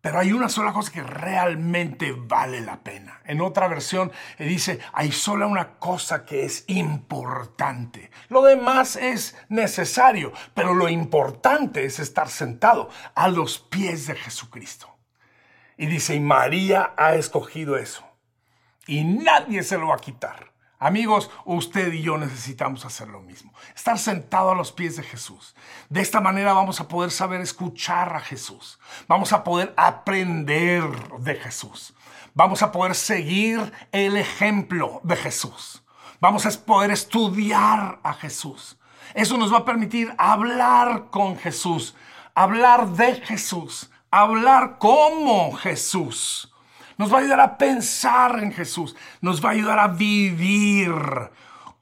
Pero 0.02 0.20
hay 0.20 0.32
una 0.32 0.48
sola 0.48 0.72
cosa 0.72 0.92
que 0.92 1.04
realmente 1.04 2.14
vale 2.14 2.62
la 2.62 2.82
pena. 2.82 3.22
En 3.26 3.42
otra 3.42 3.68
versión 3.68 4.12
eh, 4.38 4.46
dice, 4.46 4.80
hay 4.94 5.12
sola 5.12 5.46
una 5.46 5.78
cosa 5.78 6.26
que 6.26 6.46
es 6.46 6.64
importante. 6.68 8.10
Lo 8.30 8.42
demás 8.42 8.96
es 8.96 9.36
necesario, 9.50 10.32
pero 10.54 10.74
lo 10.74 10.88
importante 10.88 11.84
es 11.84 12.00
estar 12.00 12.30
sentado 12.30 12.90
a 13.14 13.28
los 13.28 13.60
pies 13.60 14.08
de 14.08 14.16
Jesucristo. 14.16 14.96
Y 15.76 15.88
dice, 15.88 16.16
y 16.16 16.22
María 16.22 16.94
ha 16.96 17.16
escogido 17.16 17.78
eso. 17.78 18.06
Y 18.88 19.04
nadie 19.04 19.64
se 19.64 19.78
lo 19.78 19.88
va 19.88 19.96
a 19.96 20.00
quitar. 20.00 20.54
Amigos, 20.82 21.30
usted 21.44 21.92
y 21.92 22.04
yo 22.04 22.18
necesitamos 22.18 22.86
hacer 22.86 23.10
lo 23.10 23.20
mismo. 23.20 23.54
Estar 23.76 24.00
sentado 24.00 24.52
a 24.52 24.56
los 24.56 24.72
pies 24.72 24.96
de 24.96 25.04
Jesús. 25.04 25.54
De 25.90 26.00
esta 26.00 26.22
manera 26.22 26.54
vamos 26.54 26.80
a 26.80 26.88
poder 26.88 27.12
saber 27.12 27.42
escuchar 27.42 28.16
a 28.16 28.22
Jesús. 28.22 28.80
Vamos 29.06 29.34
a 29.34 29.44
poder 29.44 29.74
aprender 29.76 30.86
de 31.20 31.36
Jesús. 31.36 31.94
Vamos 32.34 32.64
a 32.64 32.72
poder 32.72 32.96
seguir 32.96 33.74
el 33.92 34.16
ejemplo 34.16 35.02
de 35.04 35.18
Jesús. 35.18 35.84
Vamos 36.22 36.46
a 36.46 36.52
poder 36.52 36.92
estudiar 36.92 38.00
a 38.02 38.14
Jesús. 38.14 38.78
Eso 39.14 39.38
nos 39.38 39.52
va 39.54 39.60
a 39.60 39.66
permitir 39.66 40.16
hablar 40.18 41.10
con 41.10 41.38
Jesús, 41.38 41.94
hablar 42.34 42.88
de 42.92 43.16
Jesús, 43.16 43.92
hablar 44.12 44.78
como 44.80 45.52
Jesús 45.58 46.54
nos 47.00 47.12
va 47.12 47.18
a 47.18 47.22
ayudar 47.22 47.40
a 47.40 47.58
pensar 47.58 48.44
en 48.44 48.52
Jesús, 48.52 48.96
nos 49.22 49.44
va 49.44 49.50
a 49.50 49.54
ayudar 49.54 49.80
a 49.80 49.88
vivir 49.88 50.92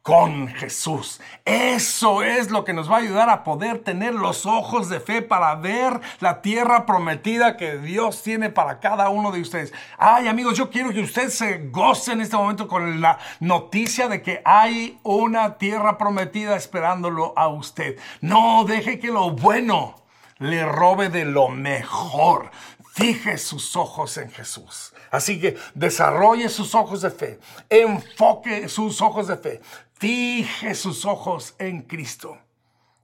con 0.03 0.47
Jesús. 0.47 1.19
Eso 1.43 2.23
es 2.23 2.51
lo 2.51 2.63
que 2.63 2.71
nos 2.71 2.89
va 2.89 2.95
a 2.95 2.99
ayudar 2.99 3.29
a 3.29 3.43
poder 3.43 3.79
tener 3.79 4.13
los 4.13 4.45
ojos 4.45 4.87
de 4.87 4.99
fe 4.99 5.21
para 5.21 5.55
ver 5.55 5.99
la 6.19 6.41
tierra 6.41 6.85
prometida 6.85 7.57
que 7.57 7.79
Dios 7.79 8.21
tiene 8.21 8.51
para 8.51 8.79
cada 8.79 9.09
uno 9.09 9.31
de 9.31 9.41
ustedes. 9.41 9.73
Ay 9.97 10.27
amigos, 10.27 10.55
yo 10.55 10.69
quiero 10.69 10.91
que 10.91 11.01
usted 11.01 11.29
se 11.29 11.67
goce 11.71 12.13
en 12.13 12.21
este 12.21 12.37
momento 12.37 12.67
con 12.67 13.01
la 13.01 13.17
noticia 13.39 14.07
de 14.07 14.21
que 14.21 14.41
hay 14.45 14.99
una 15.01 15.57
tierra 15.57 15.97
prometida 15.97 16.55
esperándolo 16.55 17.33
a 17.35 17.47
usted. 17.47 17.97
No 18.21 18.65
deje 18.65 18.99
que 18.99 19.07
lo 19.07 19.31
bueno 19.31 19.95
le 20.37 20.63
robe 20.63 21.09
de 21.09 21.25
lo 21.25 21.49
mejor. 21.49 22.51
Fije 22.93 23.37
sus 23.37 23.75
ojos 23.75 24.17
en 24.17 24.31
Jesús. 24.31 24.93
Así 25.11 25.39
que 25.39 25.57
desarrolle 25.73 26.49
sus 26.49 26.75
ojos 26.75 27.01
de 27.01 27.11
fe, 27.11 27.39
enfoque 27.69 28.69
sus 28.69 29.01
ojos 29.01 29.27
de 29.27 29.37
fe, 29.37 29.61
fije 29.93 30.75
sus 30.75 31.05
ojos 31.05 31.55
en 31.59 31.81
Cristo. 31.81 32.37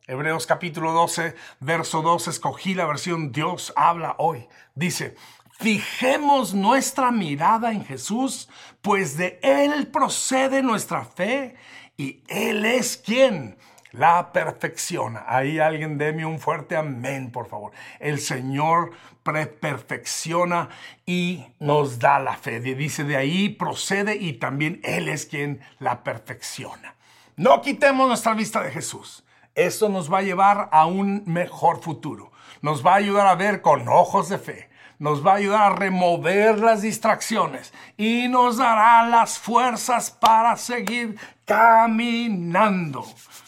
Hebreos 0.05 0.45
capítulo 0.45 0.91
12, 0.91 1.33
verso 1.61 2.01
2, 2.01 2.27
escogí 2.27 2.73
la 2.73 2.85
versión 2.85 3.31
Dios 3.31 3.71
habla 3.77 4.15
hoy. 4.17 4.47
Dice, 4.75 5.15
fijemos 5.59 6.53
nuestra 6.53 7.09
mirada 7.09 7.71
en 7.71 7.85
Jesús, 7.85 8.49
pues 8.81 9.15
de 9.15 9.39
Él 9.41 9.87
procede 9.87 10.61
nuestra 10.61 11.05
fe 11.05 11.55
y 11.95 12.21
Él 12.27 12.65
es 12.65 12.97
quien 12.97 13.57
la 13.93 14.31
perfecciona. 14.33 15.23
Ahí 15.27 15.59
alguien 15.59 15.97
déme 15.97 16.25
un 16.25 16.39
fuerte 16.39 16.75
amén, 16.75 17.31
por 17.31 17.47
favor. 17.47 17.71
El 17.99 18.19
Señor 18.19 18.91
perfecciona 19.23 20.69
y 21.05 21.45
nos 21.59 21.99
da 21.99 22.19
la 22.19 22.35
fe. 22.35 22.59
Dice, 22.59 23.03
de 23.03 23.15
ahí 23.15 23.49
procede 23.49 24.15
y 24.15 24.33
también 24.33 24.81
Él 24.83 25.07
es 25.07 25.25
quien 25.25 25.61
la 25.79 26.03
perfecciona. 26.03 26.95
No 27.35 27.61
quitemos 27.61 28.07
nuestra 28.07 28.33
vista 28.33 28.61
de 28.61 28.71
Jesús. 28.71 29.23
Esto 29.55 29.87
nos 29.87 30.11
va 30.11 30.19
a 30.19 30.23
llevar 30.23 30.69
a 30.71 30.85
un 30.87 31.23
mejor 31.25 31.81
futuro. 31.81 32.31
Nos 32.61 32.85
va 32.85 32.93
a 32.93 32.97
ayudar 32.97 33.27
a 33.27 33.35
ver 33.35 33.61
con 33.61 33.87
ojos 33.87 34.29
de 34.29 34.39
fe 34.39 34.72
nos 35.03 35.25
va 35.25 35.33
a 35.33 35.35
ayudar 35.35 35.61
a 35.73 35.75
remover 35.75 36.59
las 36.59 36.81
distracciones 36.81 37.73
y 37.97 38.29
nos 38.29 38.55
dará 38.55 39.05
las 39.05 39.37
fuerzas 39.37 40.09
para 40.09 40.55
seguir 40.55 41.19
caminando. 41.43 43.03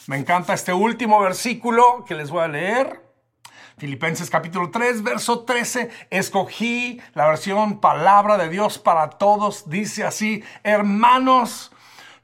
Me 0.08 0.18
encanta 0.18 0.54
este 0.54 0.74
último 0.74 1.22
versículo 1.22 2.04
que 2.06 2.13
les 2.13 2.30
voy 2.30 2.44
a 2.44 2.50
leer. 2.50 3.02
Filipenses 3.78 4.30
capítulo 4.30 4.70
3, 4.70 5.02
verso 5.02 5.46
13, 5.46 5.89
escogí 6.10 7.00
la 7.13 7.26
versión 7.28 7.80
palabra 7.80 8.38
de 8.38 8.50
Dios 8.50 8.78
para 8.78 9.12
todos. 9.12 9.70
Dice 9.70 10.04
así, 10.04 10.44
hermanos, 10.62 11.72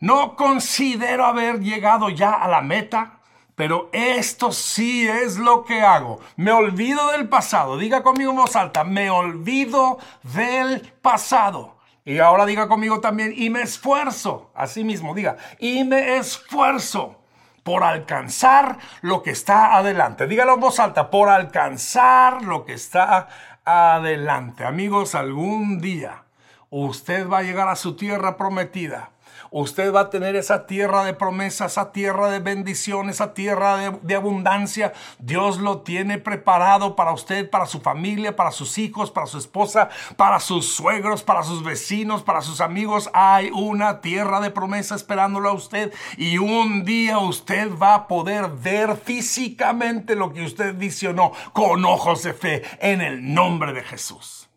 no 0.01 0.35
considero 0.35 1.25
haber 1.25 1.61
llegado 1.61 2.09
ya 2.09 2.33
a 2.33 2.49
la 2.49 2.61
meta, 2.61 3.20
pero 3.61 3.91
esto 3.91 4.51
sí 4.51 5.07
es 5.07 5.37
lo 5.37 5.63
que 5.65 5.83
hago. 5.83 6.19
Me 6.35 6.51
olvido 6.51 7.11
del 7.11 7.29
pasado. 7.29 7.77
Diga 7.77 8.01
conmigo 8.01 8.31
en 8.31 8.37
voz 8.37 8.55
alta, 8.55 8.83
me 8.83 9.11
olvido 9.11 9.99
del 10.23 10.91
pasado. 10.99 11.77
Y 12.03 12.17
ahora 12.17 12.47
diga 12.47 12.67
conmigo 12.67 13.01
también, 13.01 13.35
y 13.37 13.51
me 13.51 13.61
esfuerzo. 13.61 14.49
Así 14.55 14.83
mismo, 14.83 15.13
diga, 15.13 15.37
y 15.59 15.83
me 15.83 16.17
esfuerzo 16.17 17.21
por 17.61 17.83
alcanzar 17.83 18.79
lo 19.01 19.21
que 19.21 19.29
está 19.29 19.75
adelante. 19.75 20.25
Dígalo 20.25 20.55
en 20.55 20.59
voz 20.59 20.79
alta, 20.79 21.11
por 21.11 21.29
alcanzar 21.29 22.41
lo 22.41 22.65
que 22.65 22.73
está 22.73 23.27
adelante. 23.63 24.65
Amigos, 24.65 25.13
algún 25.13 25.79
día 25.79 26.23
usted 26.71 27.29
va 27.29 27.37
a 27.37 27.43
llegar 27.43 27.67
a 27.67 27.75
su 27.75 27.95
tierra 27.95 28.37
prometida 28.37 29.11
Usted 29.53 29.93
va 29.93 29.99
a 29.99 30.09
tener 30.09 30.37
esa 30.37 30.65
tierra 30.65 31.03
de 31.03 31.13
promesas, 31.13 31.73
esa 31.73 31.91
tierra 31.91 32.29
de 32.29 32.39
bendición, 32.39 33.09
esa 33.09 33.33
tierra 33.33 33.97
de, 34.01 34.15
abundancia. 34.15 34.93
Dios 35.19 35.57
lo 35.57 35.81
tiene 35.81 36.19
preparado 36.19 36.95
para 36.95 37.11
usted, 37.11 37.49
para 37.49 37.65
su 37.65 37.81
familia, 37.81 38.37
para 38.37 38.51
sus 38.51 38.77
hijos, 38.77 39.11
para 39.11 39.27
su 39.27 39.37
esposa, 39.37 39.89
para 40.15 40.39
sus 40.39 40.73
suegros, 40.73 41.21
para 41.21 41.43
sus 41.43 41.65
vecinos, 41.65 42.23
para 42.23 42.41
sus 42.41 42.61
amigos. 42.61 43.09
Hay 43.13 43.51
una 43.53 43.99
tierra 43.99 44.39
de 44.39 44.51
promesa 44.51 44.95
esperándolo 44.95 45.49
a 45.49 45.53
usted 45.53 45.93
y 46.15 46.37
un 46.37 46.85
día 46.85 47.19
usted 47.19 47.77
va 47.77 47.95
a 47.95 48.07
poder 48.07 48.47
ver 48.47 48.95
físicamente 48.95 50.15
lo 50.15 50.31
que 50.31 50.45
usted 50.45 50.77
visionó 50.77 51.33
con 51.51 51.83
ojos 51.83 52.23
de 52.23 52.33
fe 52.33 52.63
en 52.79 53.01
el 53.01 53.33
nombre 53.33 53.73
de 53.73 53.83
Jesús. 53.83 54.49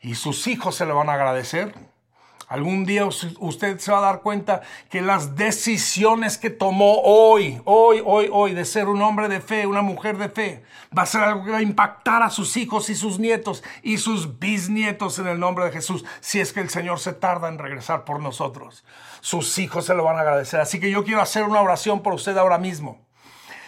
Y 0.00 0.14
sus 0.14 0.46
hijos 0.46 0.76
se 0.76 0.86
lo 0.86 0.94
van 0.94 1.08
a 1.08 1.14
agradecer 1.14 1.95
Algún 2.48 2.84
día 2.84 3.04
usted 3.04 3.78
se 3.80 3.90
va 3.90 3.98
a 3.98 4.02
dar 4.02 4.20
cuenta 4.20 4.60
que 4.88 5.02
las 5.02 5.34
decisiones 5.34 6.38
que 6.38 6.48
tomó 6.48 7.00
hoy, 7.02 7.60
hoy, 7.64 8.00
hoy, 8.04 8.28
hoy, 8.32 8.54
de 8.54 8.64
ser 8.64 8.86
un 8.86 9.02
hombre 9.02 9.28
de 9.28 9.40
fe, 9.40 9.66
una 9.66 9.82
mujer 9.82 10.16
de 10.16 10.28
fe, 10.28 10.62
va 10.96 11.02
a 11.02 11.06
ser 11.06 11.22
algo 11.22 11.44
que 11.44 11.50
va 11.50 11.58
a 11.58 11.62
impactar 11.62 12.22
a 12.22 12.30
sus 12.30 12.56
hijos 12.56 12.88
y 12.88 12.94
sus 12.94 13.18
nietos 13.18 13.64
y 13.82 13.98
sus 13.98 14.38
bisnietos 14.38 15.18
en 15.18 15.26
el 15.26 15.40
nombre 15.40 15.64
de 15.64 15.72
Jesús, 15.72 16.04
si 16.20 16.38
es 16.38 16.52
que 16.52 16.60
el 16.60 16.70
Señor 16.70 17.00
se 17.00 17.12
tarda 17.12 17.48
en 17.48 17.58
regresar 17.58 18.04
por 18.04 18.20
nosotros. 18.20 18.84
Sus 19.20 19.58
hijos 19.58 19.84
se 19.84 19.94
lo 19.94 20.04
van 20.04 20.16
a 20.16 20.20
agradecer. 20.20 20.60
Así 20.60 20.78
que 20.78 20.90
yo 20.92 21.02
quiero 21.04 21.22
hacer 21.22 21.42
una 21.42 21.60
oración 21.60 22.00
por 22.00 22.14
usted 22.14 22.36
ahora 22.38 22.58
mismo. 22.58 23.04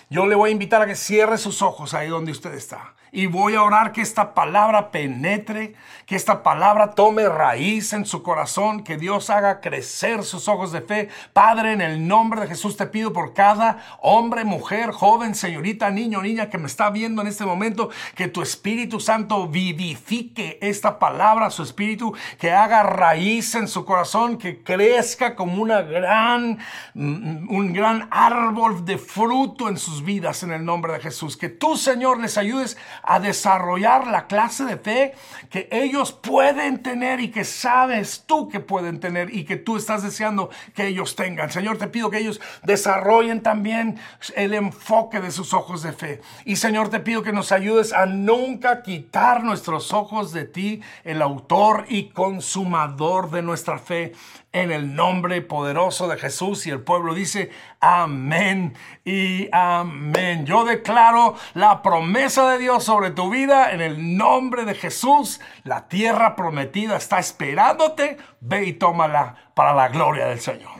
Yo 0.08 0.26
le 0.26 0.36
voy 0.36 0.50
a 0.50 0.52
invitar 0.52 0.82
a 0.82 0.86
que 0.86 0.94
cierre 0.94 1.36
sus 1.36 1.62
ojos 1.62 1.94
ahí 1.94 2.08
donde 2.08 2.30
usted 2.30 2.54
está. 2.54 2.94
Y 3.12 3.26
voy 3.26 3.54
a 3.54 3.62
orar 3.62 3.92
que 3.92 4.02
esta 4.02 4.34
palabra 4.34 4.90
penetre, 4.90 5.74
que 6.06 6.16
esta 6.16 6.42
palabra 6.42 6.92
tome 6.92 7.28
raíz 7.28 7.92
en 7.92 8.06
su 8.06 8.22
corazón, 8.22 8.84
que 8.84 8.96
Dios 8.96 9.30
haga 9.30 9.60
crecer 9.60 10.24
sus 10.24 10.48
ojos 10.48 10.72
de 10.72 10.80
fe. 10.80 11.08
Padre, 11.32 11.72
en 11.72 11.80
el 11.80 12.06
nombre 12.06 12.40
de 12.40 12.48
Jesús 12.48 12.76
te 12.76 12.86
pido 12.86 13.12
por 13.12 13.34
cada 13.34 13.78
hombre, 14.00 14.44
mujer, 14.44 14.90
joven, 14.90 15.34
señorita, 15.34 15.90
niño, 15.90 16.22
niña 16.22 16.50
que 16.50 16.58
me 16.58 16.66
está 16.66 16.90
viendo 16.90 17.22
en 17.22 17.28
este 17.28 17.44
momento, 17.44 17.90
que 18.14 18.28
tu 18.28 18.42
Espíritu 18.42 19.00
Santo 19.00 19.48
vivifique 19.48 20.58
esta 20.60 20.98
palabra, 20.98 21.50
su 21.50 21.62
Espíritu, 21.62 22.14
que 22.38 22.52
haga 22.52 22.82
raíz 22.82 23.54
en 23.54 23.68
su 23.68 23.84
corazón, 23.84 24.38
que 24.38 24.62
crezca 24.62 25.34
como 25.34 25.62
una 25.62 25.82
gran, 25.82 26.58
mm, 26.94 27.48
un 27.50 27.72
gran 27.72 28.08
árbol 28.10 28.84
de 28.84 28.98
fruto 28.98 29.68
en 29.68 29.78
sus 29.78 30.04
vidas 30.04 30.42
en 30.42 30.52
el 30.52 30.64
nombre 30.64 30.92
de 30.92 31.00
Jesús. 31.00 31.36
Que 31.36 31.48
tú, 31.48 31.76
Señor, 31.76 32.20
les 32.20 32.38
ayudes 32.38 32.76
a 33.08 33.20
desarrollar 33.20 34.06
la 34.06 34.26
clase 34.26 34.66
de 34.66 34.76
fe 34.76 35.14
que 35.48 35.66
ellos 35.72 36.12
pueden 36.12 36.82
tener 36.82 37.20
y 37.20 37.30
que 37.30 37.42
sabes 37.44 38.24
tú 38.26 38.50
que 38.50 38.60
pueden 38.60 39.00
tener 39.00 39.34
y 39.34 39.44
que 39.44 39.56
tú 39.56 39.78
estás 39.78 40.02
deseando 40.02 40.50
que 40.74 40.88
ellos 40.88 41.16
tengan. 41.16 41.50
Señor, 41.50 41.78
te 41.78 41.88
pido 41.88 42.10
que 42.10 42.18
ellos 42.18 42.38
desarrollen 42.64 43.42
también 43.42 43.98
el 44.36 44.52
enfoque 44.52 45.20
de 45.20 45.30
sus 45.30 45.54
ojos 45.54 45.82
de 45.82 45.92
fe. 45.92 46.20
Y 46.44 46.56
Señor, 46.56 46.90
te 46.90 47.00
pido 47.00 47.22
que 47.22 47.32
nos 47.32 47.50
ayudes 47.50 47.94
a 47.94 48.04
nunca 48.04 48.82
quitar 48.82 49.42
nuestros 49.42 49.94
ojos 49.94 50.34
de 50.34 50.44
ti, 50.44 50.82
el 51.02 51.22
autor 51.22 51.86
y 51.88 52.10
consumador 52.10 53.30
de 53.30 53.40
nuestra 53.40 53.78
fe 53.78 54.12
en 54.52 54.70
el 54.70 54.94
nombre 54.94 55.40
poderoso 55.42 56.08
de 56.08 56.16
Jesús. 56.16 56.66
Y 56.66 56.70
el 56.70 56.80
pueblo 56.80 57.14
dice, 57.14 57.50
amén 57.80 58.74
y 59.04 59.48
amén. 59.52 60.46
Yo 60.46 60.64
declaro 60.64 61.36
la 61.54 61.82
promesa 61.82 62.50
de 62.50 62.58
Dios 62.58 62.84
sobre 62.84 63.10
tu 63.10 63.30
vida 63.30 63.72
en 63.72 63.80
el 63.80 64.16
nombre 64.16 64.64
de 64.64 64.74
Jesús. 64.74 65.40
La 65.64 65.88
tierra 65.88 66.36
prometida 66.36 66.96
está 66.96 67.18
esperándote. 67.18 68.16
Ve 68.40 68.64
y 68.64 68.72
tómala 68.74 69.34
para 69.54 69.74
la 69.74 69.88
gloria 69.88 70.26
del 70.26 70.40
Señor. 70.40 70.77